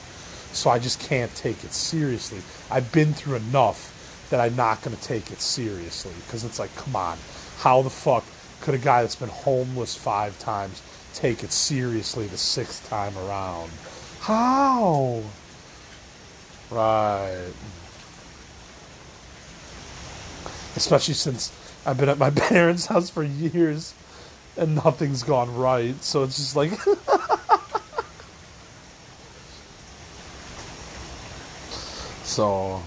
So 0.53 0.69
I 0.69 0.77
just 0.77 0.99
can't 0.99 1.33
take 1.35 1.63
it 1.63 1.73
seriously. 1.73 2.43
I've 2.69 2.91
been 2.91 3.15
through 3.15 3.37
enough 3.37 3.95
that 4.29 4.39
I'm 4.39 4.55
not 4.55 4.81
going 4.81 4.95
to 4.95 5.01
take 5.01 5.31
it 5.31 5.41
seriously 5.41 6.13
because 6.25 6.43
it's 6.43 6.59
like, 6.59 6.75
come 6.75 6.95
on, 6.95 7.17
how 7.59 7.81
the 7.81 7.89
fuck 7.89 8.23
could 8.61 8.73
a 8.73 8.77
guy 8.77 9.01
that's 9.01 9.15
been 9.15 9.29
homeless 9.29 9.95
five 9.95 10.37
times 10.39 10.81
take 11.13 11.43
it 11.43 11.51
seriously 11.51 12.27
the 12.27 12.37
sixth 12.37 12.87
time 12.89 13.17
around? 13.17 13.71
How? 14.21 15.23
Right. 16.69 17.53
Especially 20.75 21.13
since 21.13 21.51
I've 21.85 21.97
been 21.97 22.09
at 22.09 22.17
my 22.17 22.29
parents' 22.35 22.87
house 22.87 23.09
for 23.09 23.23
years 23.23 23.93
and 24.57 24.75
nothing's 24.75 25.23
gone 25.23 25.55
right. 25.55 26.03
So 26.03 26.23
it's 26.23 26.37
just 26.37 26.55
like. 26.55 26.71
so. 32.23 32.81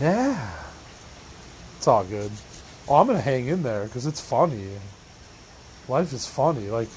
Yeah. 0.00 0.50
It's 1.76 1.86
all 1.86 2.04
good. 2.04 2.30
Oh, 2.88 2.96
I'm 2.96 3.06
going 3.06 3.18
to 3.18 3.22
hang 3.22 3.48
in 3.48 3.62
there 3.62 3.84
because 3.84 4.06
it's 4.06 4.20
funny. 4.20 4.68
Life 5.88 6.12
is 6.12 6.26
funny. 6.26 6.68
Like. 6.68 6.88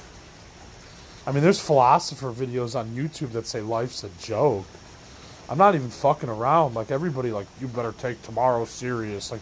I 1.26 1.32
mean, 1.32 1.44
there's 1.44 1.60
philosopher 1.60 2.32
videos 2.32 2.76
on 2.78 2.90
YouTube 2.90 3.34
that 3.34 3.46
say 3.46 3.62
life's 3.62 4.04
a 4.04 4.10
joke. 4.20 4.66
I'm 5.50 5.58
not 5.58 5.76
even 5.76 5.90
fucking 5.90 6.30
around. 6.30 6.74
Like 6.74 6.92
everybody, 6.92 7.32
like 7.32 7.46
you 7.60 7.68
better 7.68 7.92
take 7.92 8.22
tomorrow 8.24 8.66
serious. 8.66 9.32
Like, 9.32 9.42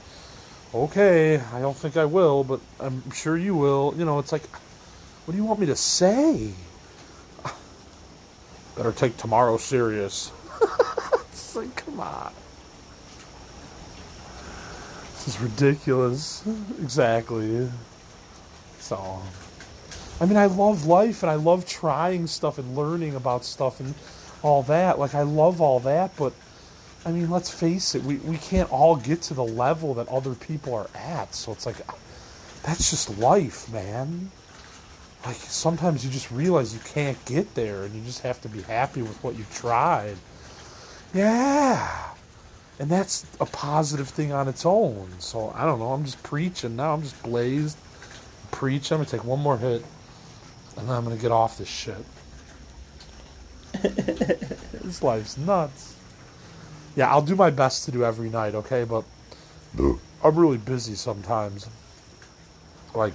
okay, 0.73 1.37
I 1.53 1.61
don't 1.61 1.77
think 1.77 1.95
I 1.95 2.05
will, 2.05 2.43
but 2.43 2.59
I'm 2.79 3.09
sure 3.11 3.37
you 3.37 3.55
will. 3.55 3.93
You 3.95 4.05
know, 4.05 4.19
it's 4.19 4.31
like, 4.31 4.45
what 5.25 5.31
do 5.31 5.37
you 5.37 5.45
want 5.45 5.59
me 5.59 5.67
to 5.67 5.75
say? 5.75 6.51
Better 8.75 8.91
take 8.91 9.15
tomorrow 9.17 9.57
serious. 9.57 10.31
it's 11.31 11.55
like, 11.55 11.75
come 11.75 11.99
on. 11.99 12.33
This 15.19 15.35
is 15.35 15.41
ridiculous. 15.41 16.43
exactly. 16.81 17.69
So. 18.79 19.21
I 20.21 20.25
mean, 20.25 20.37
I 20.37 20.47
love 20.47 20.85
life 20.85 21.23
and 21.23 21.29
I 21.29 21.35
love 21.35 21.65
trying 21.65 22.27
stuff 22.27 22.57
and 22.57 22.75
learning 22.75 23.15
about 23.15 23.45
stuff 23.45 23.79
and 23.79 23.93
all 24.41 24.63
that. 24.63 24.99
Like, 24.99 25.15
I 25.15 25.21
love 25.21 25.61
all 25.61 25.79
that, 25.81 26.15
but 26.17 26.33
I 27.05 27.11
mean, 27.11 27.29
let's 27.29 27.49
face 27.49 27.95
it, 27.95 28.03
we, 28.03 28.15
we 28.17 28.37
can't 28.37 28.71
all 28.71 28.95
get 28.95 29.21
to 29.23 29.33
the 29.33 29.43
level 29.43 29.93
that 29.95 30.07
other 30.09 30.35
people 30.35 30.73
are 30.73 30.89
at. 30.95 31.33
So 31.35 31.51
it's 31.51 31.65
like, 31.65 31.77
that's 32.63 32.89
just 32.89 33.17
life, 33.17 33.71
man. 33.71 34.31
Like, 35.25 35.35
sometimes 35.35 36.03
you 36.05 36.11
just 36.11 36.31
realize 36.31 36.73
you 36.73 36.81
can't 36.85 37.23
get 37.25 37.55
there 37.55 37.83
and 37.83 37.93
you 37.93 38.01
just 38.03 38.21
have 38.21 38.41
to 38.41 38.49
be 38.49 38.61
happy 38.61 39.01
with 39.01 39.21
what 39.23 39.37
you've 39.37 39.53
tried. 39.53 40.15
Yeah. 41.13 42.08
And 42.79 42.89
that's 42.89 43.25
a 43.41 43.45
positive 43.45 44.07
thing 44.07 44.31
on 44.31 44.47
its 44.47 44.65
own. 44.65 45.09
So 45.19 45.53
I 45.55 45.65
don't 45.65 45.79
know. 45.79 45.91
I'm 45.91 46.05
just 46.05 46.23
preaching 46.23 46.75
now. 46.75 46.93
I'm 46.93 47.01
just 47.01 47.21
blazed. 47.23 47.77
Preach. 48.51 48.91
I'm 48.91 49.03
to 49.03 49.09
take 49.09 49.25
one 49.25 49.39
more 49.39 49.57
hit 49.57 49.83
and 50.79 50.87
then 50.87 50.95
I'm 50.95 51.03
gonna 51.03 51.17
get 51.17 51.31
off 51.31 51.57
this 51.57 51.67
shit. 51.67 52.05
this 53.73 55.03
life's 55.03 55.37
nuts. 55.37 55.95
Yeah, 56.95 57.11
I'll 57.11 57.21
do 57.21 57.35
my 57.35 57.49
best 57.49 57.85
to 57.85 57.91
do 57.91 58.03
every 58.03 58.29
night, 58.29 58.55
okay? 58.55 58.83
But 58.83 59.03
I'm 59.77 60.35
really 60.35 60.57
busy 60.57 60.95
sometimes. 60.95 61.67
Like, 62.95 63.13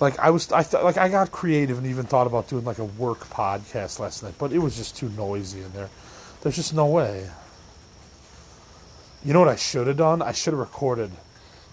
like 0.00 0.18
I 0.18 0.30
was, 0.30 0.50
I 0.50 0.62
th- 0.62 0.82
like 0.82 0.96
I 0.96 1.08
got 1.08 1.30
creative 1.30 1.78
and 1.78 1.86
even 1.86 2.06
thought 2.06 2.26
about 2.26 2.48
doing 2.48 2.64
like 2.64 2.78
a 2.78 2.84
work 2.84 3.28
podcast 3.28 3.98
last 3.98 4.22
night, 4.22 4.34
but 4.38 4.52
it 4.52 4.58
was 4.58 4.76
just 4.76 4.96
too 4.96 5.10
noisy 5.10 5.60
in 5.60 5.72
there. 5.72 5.90
There's 6.42 6.56
just 6.56 6.74
no 6.74 6.86
way. 6.86 7.28
You 9.24 9.32
know 9.32 9.40
what 9.40 9.48
I 9.48 9.56
should 9.56 9.88
have 9.88 9.96
done? 9.96 10.22
I 10.22 10.32
should 10.32 10.52
have 10.52 10.60
recorded 10.60 11.10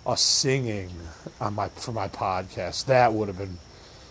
us 0.06 0.22
singing 0.22 0.90
on 1.40 1.54
my 1.56 1.70
for 1.70 1.92
my 1.92 2.08
podcast. 2.08 2.86
That 2.86 3.14
would 3.14 3.28
have 3.28 3.38
been 3.38 3.60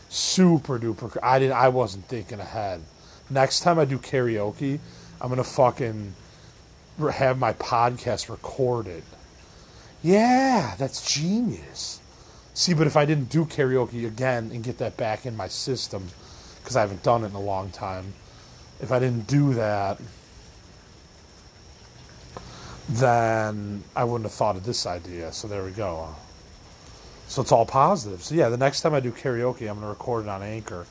super 0.08 0.78
duper. 0.78 1.16
I 1.22 1.38
didn't. 1.38 1.56
I 1.56 1.68
wasn't 1.68 2.06
thinking 2.06 2.40
ahead. 2.40 2.82
Next 3.28 3.60
time 3.60 3.78
I 3.78 3.84
do 3.84 3.98
karaoke, 3.98 4.78
I'm 5.20 5.28
gonna 5.28 5.44
fucking 5.44 6.14
have 7.12 7.38
my 7.38 7.52
podcast 7.54 8.28
recorded. 8.28 9.02
Yeah, 10.02 10.74
that's 10.78 11.12
genius. 11.12 12.00
See, 12.52 12.74
but 12.74 12.86
if 12.86 12.96
I 12.96 13.04
didn't 13.04 13.30
do 13.30 13.44
karaoke 13.46 14.06
again 14.06 14.50
and 14.52 14.62
get 14.62 14.78
that 14.78 14.96
back 14.96 15.26
in 15.26 15.36
my 15.36 15.48
system, 15.48 16.08
because 16.62 16.76
I 16.76 16.82
haven't 16.82 17.02
done 17.02 17.24
it 17.24 17.28
in 17.28 17.34
a 17.34 17.40
long 17.40 17.70
time, 17.70 18.14
if 18.80 18.92
I 18.92 19.00
didn't 19.00 19.26
do 19.26 19.54
that, 19.54 19.98
then 22.88 23.82
I 23.96 24.04
wouldn't 24.04 24.24
have 24.24 24.32
thought 24.32 24.56
of 24.56 24.64
this 24.64 24.86
idea. 24.86 25.32
So 25.32 25.48
there 25.48 25.64
we 25.64 25.70
go. 25.70 26.14
So 27.26 27.42
it's 27.42 27.52
all 27.52 27.66
positive. 27.66 28.22
So 28.22 28.34
yeah, 28.34 28.48
the 28.48 28.56
next 28.56 28.82
time 28.82 28.94
I 28.94 29.00
do 29.00 29.10
karaoke, 29.10 29.62
I'm 29.62 29.76
going 29.76 29.80
to 29.80 29.86
record 29.86 30.24
it 30.24 30.28
on 30.28 30.42
Anchor, 30.42 30.86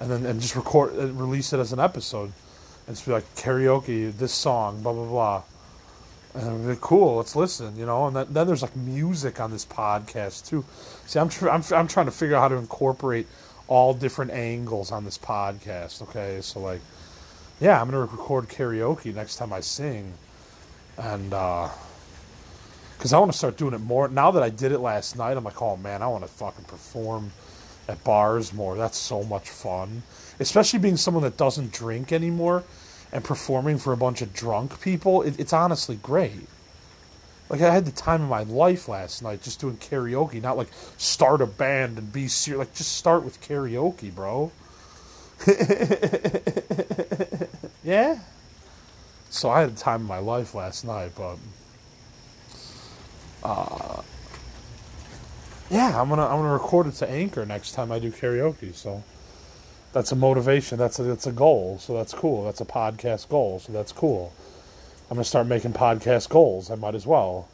and 0.00 0.10
then 0.10 0.26
and 0.26 0.40
just 0.40 0.56
record 0.56 0.94
and 0.94 1.20
release 1.20 1.52
it 1.52 1.60
as 1.60 1.72
an 1.72 1.78
episode, 1.80 2.32
and 2.86 2.96
just 2.96 3.06
be 3.06 3.12
like 3.12 3.34
karaoke 3.36 4.16
this 4.16 4.32
song, 4.32 4.82
blah 4.82 4.92
blah 4.92 5.06
blah. 5.06 5.42
And 6.34 6.68
be 6.68 6.76
cool. 6.80 7.16
Let's 7.16 7.34
listen, 7.34 7.76
you 7.78 7.86
know. 7.86 8.08
And 8.08 8.16
then, 8.16 8.26
then 8.30 8.46
there's 8.46 8.60
like 8.62 8.76
music 8.76 9.40
on 9.40 9.50
this 9.50 9.64
podcast 9.64 10.46
too. 10.46 10.64
See, 11.06 11.18
I'm, 11.18 11.30
tr- 11.30 11.48
I'm 11.48 11.62
I'm 11.74 11.88
trying 11.88 12.06
to 12.06 12.12
figure 12.12 12.36
out 12.36 12.42
how 12.42 12.48
to 12.48 12.56
incorporate 12.56 13.26
all 13.68 13.94
different 13.94 14.32
angles 14.32 14.92
on 14.92 15.04
this 15.04 15.16
podcast. 15.16 16.02
Okay, 16.02 16.40
so 16.42 16.60
like, 16.60 16.80
yeah, 17.60 17.80
I'm 17.80 17.86
gonna 17.86 18.00
record 18.00 18.48
karaoke 18.48 19.14
next 19.14 19.36
time 19.36 19.52
I 19.52 19.60
sing 19.60 20.12
and 20.98 21.30
because 21.30 23.12
uh, 23.12 23.16
I 23.16 23.18
want 23.18 23.32
to 23.32 23.38
start 23.38 23.56
doing 23.56 23.74
it 23.74 23.80
more. 23.80 24.08
Now 24.08 24.30
that 24.30 24.42
I 24.42 24.50
did 24.50 24.72
it 24.72 24.78
last 24.78 25.16
night, 25.16 25.36
I'm 25.36 25.44
like, 25.44 25.60
oh 25.60 25.76
man, 25.76 26.02
I 26.02 26.08
want 26.08 26.24
to 26.24 26.30
fucking 26.30 26.64
perform 26.64 27.32
at 27.88 28.02
bars 28.04 28.52
more. 28.52 28.76
That's 28.76 28.98
so 28.98 29.22
much 29.24 29.48
fun, 29.48 30.02
especially 30.40 30.78
being 30.78 30.96
someone 30.96 31.22
that 31.24 31.36
doesn't 31.36 31.72
drink 31.72 32.12
anymore 32.12 32.64
and 33.12 33.22
performing 33.22 33.78
for 33.78 33.92
a 33.92 33.96
bunch 33.96 34.22
of 34.22 34.32
drunk 34.32 34.80
people. 34.80 35.22
It, 35.22 35.38
it's 35.38 35.52
honestly 35.52 35.96
great. 35.96 36.48
Like 37.48 37.60
I 37.60 37.72
had 37.72 37.84
the 37.84 37.92
time 37.92 38.22
of 38.22 38.28
my 38.28 38.42
life 38.42 38.88
last 38.88 39.22
night 39.22 39.42
just 39.42 39.60
doing 39.60 39.76
karaoke, 39.76 40.42
not 40.42 40.56
like 40.56 40.68
start 40.96 41.40
a 41.40 41.46
band 41.46 41.98
and 41.98 42.12
be 42.12 42.26
serious. 42.26 42.58
Like 42.58 42.74
just 42.74 42.96
start 42.96 43.24
with 43.24 43.40
karaoke, 43.40 44.12
bro. 44.12 44.50
yeah. 47.84 48.18
So 49.36 49.50
I 49.50 49.60
had 49.60 49.76
the 49.76 49.80
time 49.80 50.02
of 50.02 50.08
my 50.08 50.18
life 50.18 50.54
last 50.54 50.84
night, 50.84 51.12
but 51.14 51.36
uh, 53.44 54.02
yeah, 55.70 56.00
I'm 56.00 56.08
gonna 56.08 56.24
I'm 56.24 56.38
gonna 56.38 56.52
record 56.52 56.86
it 56.86 56.94
to 56.94 57.10
Anchor 57.10 57.44
next 57.44 57.72
time 57.72 57.92
I 57.92 57.98
do 57.98 58.10
karaoke. 58.10 58.74
So 58.74 59.04
that's 59.92 60.10
a 60.10 60.16
motivation. 60.16 60.78
That's 60.78 60.98
a 60.98 61.02
that's 61.02 61.26
a 61.26 61.32
goal. 61.32 61.78
So 61.78 61.94
that's 61.94 62.14
cool. 62.14 62.44
That's 62.44 62.62
a 62.62 62.64
podcast 62.64 63.28
goal. 63.28 63.58
So 63.58 63.72
that's 63.72 63.92
cool. 63.92 64.32
I'm 65.10 65.16
gonna 65.16 65.24
start 65.24 65.46
making 65.46 65.74
podcast 65.74 66.30
goals. 66.30 66.70
I 66.70 66.74
might 66.76 66.94
as 66.94 67.06
well 67.06 67.48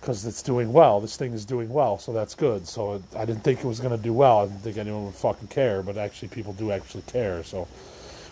because 0.00 0.24
it's 0.24 0.42
doing 0.42 0.72
well. 0.72 1.00
This 1.00 1.16
thing 1.16 1.34
is 1.34 1.44
doing 1.44 1.68
well, 1.70 1.98
so 1.98 2.12
that's 2.14 2.34
good. 2.34 2.66
So 2.66 3.02
I 3.14 3.26
didn't 3.26 3.44
think 3.44 3.60
it 3.60 3.66
was 3.66 3.80
gonna 3.80 3.98
do 3.98 4.14
well. 4.14 4.40
I 4.40 4.46
didn't 4.46 4.60
think 4.60 4.78
anyone 4.78 5.04
would 5.04 5.14
fucking 5.14 5.48
care, 5.48 5.82
but 5.82 5.98
actually 5.98 6.28
people 6.28 6.54
do 6.54 6.70
actually 6.72 7.02
care. 7.02 7.42
So 7.42 7.68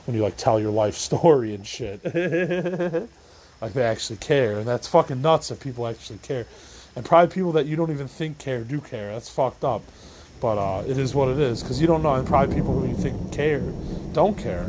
when 0.06 0.16
you 0.16 0.22
like 0.22 0.36
tell 0.36 0.60
your 0.60 0.72
life 0.72 0.94
story 0.94 1.54
and 1.54 1.66
shit. 1.66 2.04
like 3.60 3.72
they 3.72 3.82
actually 3.84 4.16
care, 4.16 4.58
and 4.58 4.66
that's 4.66 4.88
fucking 4.88 5.22
nuts 5.22 5.50
if 5.50 5.60
people 5.60 5.86
actually 5.86 6.18
care. 6.18 6.46
And 6.94 7.04
probably 7.04 7.32
people 7.32 7.52
that 7.52 7.66
you 7.66 7.76
don't 7.76 7.90
even 7.90 8.08
think 8.08 8.38
care 8.38 8.62
do 8.62 8.80
care. 8.80 9.12
That's 9.12 9.28
fucked 9.28 9.64
up. 9.64 9.82
But 10.40 10.58
uh, 10.58 10.82
it 10.86 10.98
is 10.98 11.14
what 11.14 11.28
it 11.28 11.38
is 11.38 11.62
because 11.62 11.80
you 11.80 11.86
don't 11.86 12.02
know, 12.02 12.14
and 12.14 12.26
probably 12.26 12.54
people 12.54 12.78
who 12.78 12.88
you 12.88 12.96
think 12.96 13.32
care 13.32 13.60
don't 14.12 14.36
care. 14.36 14.68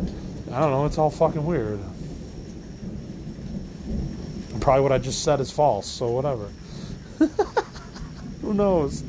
I 0.51 0.59
don't 0.59 0.71
know. 0.71 0.85
It's 0.85 0.99
all 0.99 1.09
fucking 1.09 1.43
weird. 1.43 1.79
And 4.51 4.61
probably 4.61 4.83
what 4.83 4.91
I 4.91 4.99
just 4.99 5.23
said 5.23 5.39
is 5.39 5.49
false. 5.49 5.87
So 5.87 6.11
whatever. 6.11 6.47
who 8.41 8.53
knows? 8.53 9.03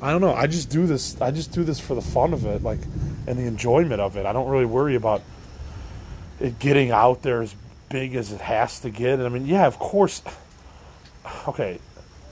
I 0.00 0.10
don't 0.10 0.22
know. 0.22 0.34
I 0.34 0.46
just 0.46 0.70
do 0.70 0.86
this. 0.86 1.20
I 1.20 1.30
just 1.30 1.52
do 1.52 1.62
this 1.62 1.78
for 1.78 1.94
the 1.94 2.02
fun 2.02 2.32
of 2.32 2.46
it, 2.46 2.62
like, 2.62 2.80
and 3.26 3.38
the 3.38 3.44
enjoyment 3.44 4.00
of 4.00 4.16
it. 4.16 4.26
I 4.26 4.32
don't 4.32 4.48
really 4.48 4.66
worry 4.66 4.94
about 4.94 5.22
it 6.40 6.58
getting 6.58 6.90
out 6.90 7.22
there 7.22 7.42
as 7.42 7.54
big 7.88 8.14
as 8.14 8.32
it 8.32 8.40
has 8.40 8.80
to 8.80 8.90
get. 8.90 9.20
I 9.20 9.28
mean, 9.28 9.46
yeah, 9.46 9.66
of 9.66 9.78
course. 9.78 10.22
Okay, 11.48 11.78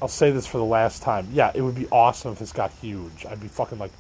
I'll 0.03 0.09
say 0.09 0.31
this 0.31 0.47
for 0.47 0.59
the 0.59 0.65
last 0.65 1.03
time. 1.03 1.29
Yeah, 1.33 1.51
it 1.55 1.63
would 1.63 1.75
be 1.75 1.87
awesome 1.91 2.33
if 2.33 2.39
this 2.39 2.53
got 2.53 2.73
huge. 2.73 3.25
I'd 3.25 3.41
be 3.41 3.49
fucking 3.49 3.79
like 3.79 3.93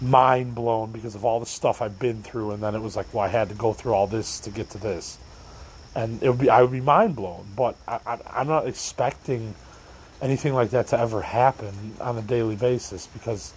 mind 0.00 0.54
blown 0.54 0.90
because 0.92 1.14
of 1.14 1.24
all 1.24 1.38
the 1.38 1.46
stuff 1.46 1.82
I've 1.82 1.98
been 1.98 2.22
through, 2.22 2.52
and 2.52 2.62
then 2.62 2.74
it 2.74 2.80
was 2.80 2.96
like, 2.96 3.12
well, 3.12 3.24
I 3.24 3.28
had 3.28 3.50
to 3.50 3.54
go 3.54 3.74
through 3.74 3.92
all 3.92 4.06
this 4.06 4.40
to 4.40 4.50
get 4.50 4.70
to 4.70 4.78
this, 4.78 5.18
and 5.94 6.22
it 6.22 6.30
would 6.30 6.38
be 6.38 6.48
I 6.48 6.62
would 6.62 6.72
be 6.72 6.80
mind 6.80 7.14
blown. 7.16 7.46
But 7.54 7.76
I, 7.86 8.00
I, 8.06 8.18
I'm 8.32 8.48
not 8.48 8.66
expecting 8.66 9.54
anything 10.22 10.54
like 10.54 10.70
that 10.70 10.86
to 10.88 10.98
ever 10.98 11.20
happen 11.20 11.94
on 12.00 12.16
a 12.16 12.22
daily 12.22 12.56
basis 12.56 13.06
because. 13.06 13.52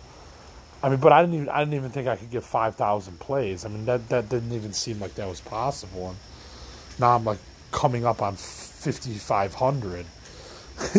I 0.82 0.89
mean, 0.89 1.00
but 1.00 1.12
I 1.12 1.22
didn't 1.22 1.36
even 1.36 1.50
I 1.50 1.60
didn't 1.60 1.74
even 1.74 1.89
think 1.92 2.08
I 2.08 2.15
could 2.15 2.32
get 2.32 2.44
five 2.44 2.76
thousand 2.76 3.20
plays. 3.20 3.65
I 3.65 3.70
mean, 3.70 3.86
that 3.86 4.08
that 4.10 4.30
didn't 4.30 4.54
even 4.54 4.74
seem 4.74 5.00
like 5.00 5.15
that 5.15 5.28
was 5.28 5.42
possible. 5.42 6.10
And 6.10 6.18
now 7.00 7.15
I'm 7.15 7.26
like 7.26 7.39
coming 7.72 8.06
up 8.06 8.22
on 8.22 8.36
fifty 8.36 9.13
five 9.15 9.56
hundred. 9.56 10.06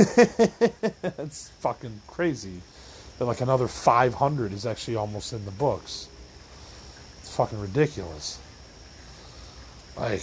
That's 1.02 1.48
fucking 1.60 2.02
crazy. 2.06 2.60
That 3.18 3.24
like 3.24 3.40
another 3.40 3.68
five 3.68 4.14
hundred 4.14 4.52
is 4.52 4.66
actually 4.66 4.96
almost 4.96 5.32
in 5.32 5.46
the 5.46 5.50
books. 5.50 6.08
It's 7.20 7.34
fucking 7.34 7.60
ridiculous. 7.60 8.38
Like 9.96 10.22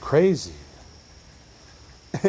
crazy. 0.00 0.54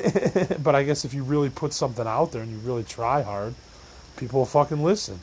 but 0.64 0.74
I 0.74 0.84
guess 0.84 1.06
if 1.06 1.14
you 1.14 1.24
really 1.24 1.50
put 1.50 1.72
something 1.72 2.08
out 2.08 2.32
there 2.32 2.42
and 2.42 2.52
you 2.52 2.58
really 2.58 2.84
try 2.84 3.22
hard, 3.22 3.54
people 4.18 4.40
will 4.40 4.46
fucking 4.48 4.84
listen. 4.84 5.20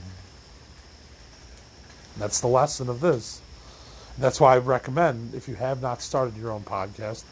That's 2.16 2.40
the 2.40 2.46
lesson 2.48 2.88
of 2.88 3.00
this. 3.00 3.40
That's 4.18 4.40
why 4.40 4.54
I 4.54 4.58
recommend 4.58 5.34
if 5.34 5.48
you 5.48 5.56
have 5.56 5.82
not 5.82 6.00
started 6.00 6.36
your 6.36 6.52
own 6.52 6.62
podcast, 6.62 7.24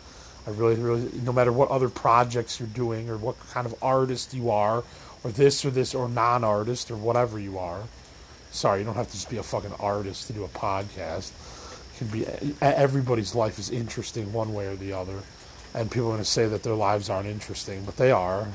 I 0.47 0.51
really, 0.51 0.75
really, 0.75 1.09
no 1.23 1.33
matter 1.33 1.53
what 1.53 1.71
other 1.71 1.89
projects 1.89 2.59
you're 2.59 2.69
doing 2.69 3.09
or 3.09 3.17
what 3.17 3.39
kind 3.51 3.67
of 3.67 3.75
artist 3.81 4.35
you 4.35 4.51
are, 4.51 4.83
or 5.23 5.31
this 5.31 5.65
or 5.65 5.71
this 5.71 5.95
or 5.95 6.09
non 6.09 6.43
artist 6.43 6.91
or 6.91 6.97
whatever 6.97 7.39
you 7.39 7.59
are. 7.59 7.83
Sorry, 8.51 8.81
you 8.81 8.85
don't 8.85 8.97
have 8.97 9.07
to 9.07 9.13
just 9.13 9.31
be 9.31 9.37
a 9.37 9.43
fucking 9.43 9.73
artist 9.79 10.27
to 10.27 10.33
do 10.33 10.43
a 10.45 10.49
podcast. 10.49 11.31
It 11.95 11.99
can 11.99 12.07
be 12.09 12.27
everybody's 12.61 13.35
life 13.37 13.59
is 13.61 13.71
interesting 13.71 14.33
one 14.33 14.53
way 14.53 14.67
or 14.67 14.75
the 14.75 14.93
other, 14.93 15.21
and 15.75 15.91
people 15.91 16.09
are 16.09 16.13
going 16.13 16.19
to 16.19 16.25
say 16.25 16.49
that 16.49 16.65
their 16.65 16.75
lives 16.75 17.09
aren't 17.09 17.29
interesting, 17.29 17.85
but 17.85 17.97
they 17.97 18.11
are. 18.11 18.49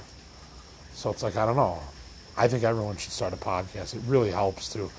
So 0.93 1.09
it's 1.09 1.23
like 1.23 1.37
I 1.37 1.45
don't 1.45 1.55
know. 1.55 1.79
I 2.35 2.49
think 2.49 2.63
everyone 2.63 2.97
should 2.97 3.13
start 3.13 3.33
a 3.33 3.37
podcast. 3.37 3.95
It 3.95 4.01
really 4.05 4.31
helps 4.31 4.71
to 4.73 4.91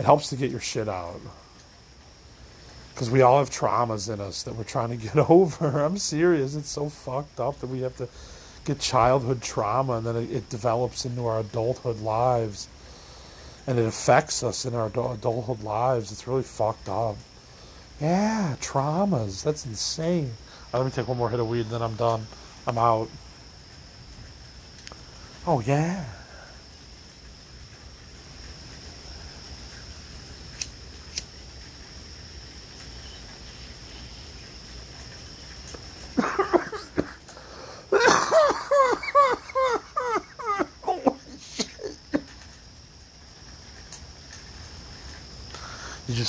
it 0.00 0.06
helps 0.06 0.30
to 0.30 0.36
get 0.36 0.50
your 0.50 0.60
shit 0.60 0.88
out. 0.88 1.20
Because 2.94 3.10
we 3.10 3.20
all 3.20 3.38
have 3.38 3.50
traumas 3.50 4.10
in 4.10 4.18
us 4.18 4.44
that 4.44 4.56
we're 4.56 4.64
trying 4.64 4.88
to 4.88 4.96
get 4.96 5.14
over. 5.30 5.78
I'm 5.78 5.98
serious. 5.98 6.54
It's 6.54 6.70
so 6.70 6.88
fucked 6.88 7.38
up 7.38 7.60
that 7.60 7.66
we 7.66 7.82
have 7.82 7.98
to 7.98 8.08
get 8.64 8.80
childhood 8.80 9.42
trauma 9.42 9.98
and 9.98 10.06
then 10.06 10.16
it, 10.16 10.32
it 10.32 10.48
develops 10.48 11.04
into 11.04 11.26
our 11.26 11.40
adulthood 11.40 12.00
lives. 12.00 12.66
And 13.66 13.78
it 13.78 13.84
affects 13.84 14.42
us 14.42 14.64
in 14.64 14.74
our 14.74 14.86
adulthood 14.86 15.62
lives. 15.62 16.12
It's 16.12 16.26
really 16.26 16.44
fucked 16.44 16.88
up. 16.88 17.16
Yeah, 18.00 18.56
traumas. 18.58 19.42
That's 19.42 19.66
insane. 19.66 20.32
Right, 20.72 20.78
let 20.78 20.86
me 20.86 20.92
take 20.92 21.08
one 21.08 21.18
more 21.18 21.28
hit 21.28 21.40
of 21.40 21.48
weed 21.50 21.66
and 21.66 21.72
then 21.72 21.82
I'm 21.82 21.96
done. 21.96 22.26
I'm 22.66 22.78
out. 22.78 23.10
Oh, 25.46 25.60
yeah. 25.60 26.06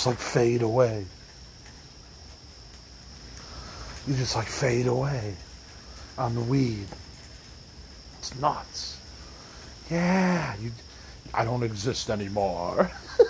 Just 0.02 0.08
like 0.08 0.18
fade 0.18 0.64
away. 0.64 1.06
You 4.08 4.16
just 4.16 4.36
like 4.36 4.48
fade 4.48 4.88
away 4.88 5.36
on 6.18 6.34
the 6.34 6.42
weed. 6.42 6.88
It's 8.18 8.36
nuts. 8.40 8.98
Yeah, 9.92 10.56
you. 10.60 10.72
I 11.36 11.46
don't 11.46 11.62
exist 11.62 12.10
anymore. 12.10 12.90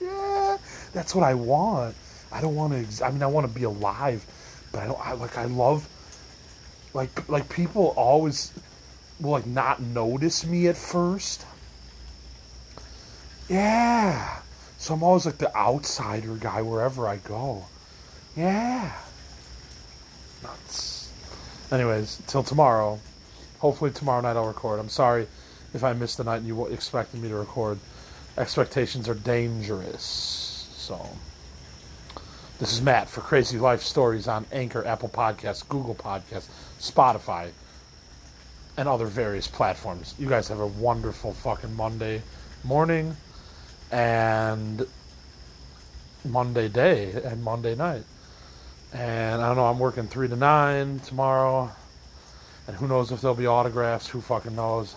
yeah, 0.00 0.56
that's 0.92 1.16
what 1.16 1.24
I 1.24 1.34
want. 1.34 1.96
I 2.30 2.40
don't 2.40 2.54
want 2.54 2.74
to. 2.74 2.78
Ex- 2.78 3.02
I 3.02 3.10
mean, 3.10 3.24
I 3.24 3.26
want 3.26 3.48
to 3.48 3.52
be 3.52 3.64
alive, 3.64 4.24
but 4.70 4.84
I 4.84 4.86
don't. 4.86 5.04
I 5.04 5.12
like. 5.14 5.36
I 5.36 5.46
love. 5.46 5.88
Like, 6.94 7.28
like 7.28 7.48
people 7.48 7.92
always 7.96 8.52
will 9.18 9.32
like 9.32 9.46
not 9.46 9.82
notice 9.82 10.46
me 10.46 10.68
at 10.68 10.76
first. 10.76 11.44
Yeah. 13.48 14.42
So 14.78 14.94
I'm 14.94 15.02
always 15.02 15.26
like 15.26 15.38
the 15.38 15.54
outsider 15.56 16.34
guy 16.36 16.62
wherever 16.62 17.08
I 17.08 17.16
go. 17.16 17.64
Yeah. 18.36 18.92
Nuts. 20.42 21.10
Anyways, 21.70 22.20
till 22.26 22.42
tomorrow. 22.42 23.00
Hopefully 23.60 23.90
tomorrow 23.90 24.20
night 24.20 24.36
I'll 24.36 24.46
record. 24.46 24.78
I'm 24.78 24.88
sorry 24.88 25.26
if 25.72 25.82
I 25.82 25.92
missed 25.92 26.18
the 26.18 26.24
night 26.24 26.38
and 26.38 26.46
you 26.46 26.66
expected 26.66 27.22
me 27.22 27.28
to 27.28 27.36
record. 27.36 27.78
Expectations 28.36 29.08
are 29.08 29.14
dangerous. 29.14 30.68
So. 30.76 31.08
This 32.60 32.72
is 32.72 32.82
Matt 32.82 33.08
for 33.08 33.20
Crazy 33.20 33.58
Life 33.58 33.82
Stories 33.82 34.28
on 34.28 34.46
Anchor, 34.52 34.86
Apple 34.86 35.08
Podcasts, 35.08 35.68
Google 35.68 35.94
Podcasts, 35.94 36.46
Spotify, 36.78 37.50
and 38.76 38.88
other 38.88 39.06
various 39.06 39.48
platforms. 39.48 40.14
You 40.20 40.28
guys 40.28 40.46
have 40.48 40.60
a 40.60 40.66
wonderful 40.66 41.32
fucking 41.32 41.74
Monday 41.74 42.22
morning 42.62 43.16
and 43.94 44.84
Monday 46.24 46.68
day 46.68 47.12
and 47.24 47.44
Monday 47.44 47.76
night. 47.76 48.02
And 48.92 49.40
I 49.40 49.46
don't 49.46 49.56
know, 49.56 49.66
I'm 49.66 49.78
working 49.78 50.08
3 50.08 50.28
to 50.28 50.36
9 50.36 50.98
tomorrow. 51.00 51.70
And 52.66 52.76
who 52.76 52.88
knows 52.88 53.12
if 53.12 53.20
there'll 53.20 53.36
be 53.36 53.46
autographs, 53.46 54.08
who 54.08 54.20
fucking 54.20 54.56
knows. 54.56 54.96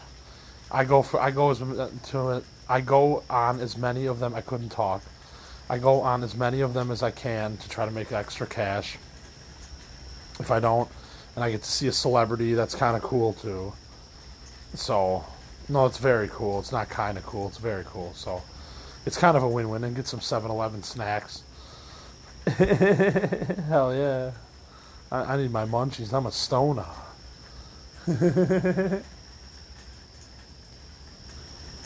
I 0.71 0.83
go 0.83 1.01
for 1.03 1.21
I 1.21 1.31
go 1.31 1.51
as 1.51 1.61
uh, 1.61 1.89
to 2.07 2.31
it. 2.31 2.43
I 2.67 2.81
go 2.81 3.23
on 3.29 3.59
as 3.59 3.77
many 3.77 4.07
of 4.07 4.19
them 4.19 4.33
I 4.33 4.41
couldn't 4.41 4.69
talk. 4.69 5.03
I 5.69 5.77
go 5.77 6.01
on 6.01 6.23
as 6.23 6.35
many 6.35 6.61
of 6.61 6.73
them 6.73 6.89
as 6.89 7.03
I 7.03 7.11
can 7.11 7.55
to 7.57 7.69
try 7.69 7.85
to 7.85 7.91
make 7.91 8.11
extra 8.11 8.47
cash. 8.47 8.97
If 10.39 10.49
I 10.49 10.59
don't, 10.59 10.89
and 11.35 11.43
I 11.43 11.51
get 11.51 11.61
to 11.61 11.69
see 11.69 11.87
a 11.87 11.91
celebrity, 11.91 12.53
that's 12.53 12.73
kind 12.73 12.97
of 12.97 13.03
cool 13.03 13.33
too. 13.33 13.73
So, 14.73 15.23
no, 15.69 15.85
it's 15.85 15.97
very 15.97 16.29
cool. 16.29 16.59
It's 16.59 16.71
not 16.71 16.89
kind 16.89 17.17
of 17.17 17.25
cool. 17.25 17.47
It's 17.47 17.57
very 17.57 17.83
cool. 17.85 18.13
So, 18.13 18.41
it's 19.07 19.17
kind 19.17 19.37
of 19.37 19.41
a 19.43 19.47
win-win. 19.47 19.83
And 19.85 19.95
get 19.95 20.05
some 20.05 20.19
7-Eleven 20.19 20.83
snacks. 20.83 21.43
Hell 22.45 23.95
yeah! 23.95 24.31
I, 25.11 25.33
I 25.33 25.37
need 25.37 25.51
my 25.51 25.65
munchies. 25.65 26.13
I'm 26.13 26.25
a 26.25 26.31
stoner. 26.31 26.85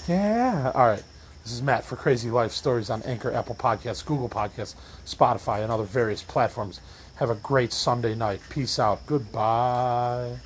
yeah. 0.07 0.71
All 0.75 0.87
right. 0.87 1.03
This 1.43 1.53
is 1.53 1.61
Matt 1.61 1.83
for 1.85 1.95
Crazy 1.95 2.29
Life 2.29 2.51
Stories 2.51 2.89
on 2.91 3.01
Anchor, 3.03 3.31
Apple 3.31 3.55
Podcasts, 3.55 4.05
Google 4.05 4.29
Podcasts, 4.29 4.75
Spotify, 5.05 5.63
and 5.63 5.71
other 5.71 5.83
various 5.83 6.21
platforms. 6.21 6.81
Have 7.15 7.29
a 7.31 7.35
great 7.35 7.73
Sunday 7.73 8.13
night. 8.15 8.41
Peace 8.49 8.77
out. 8.79 9.05
Goodbye. 9.05 10.37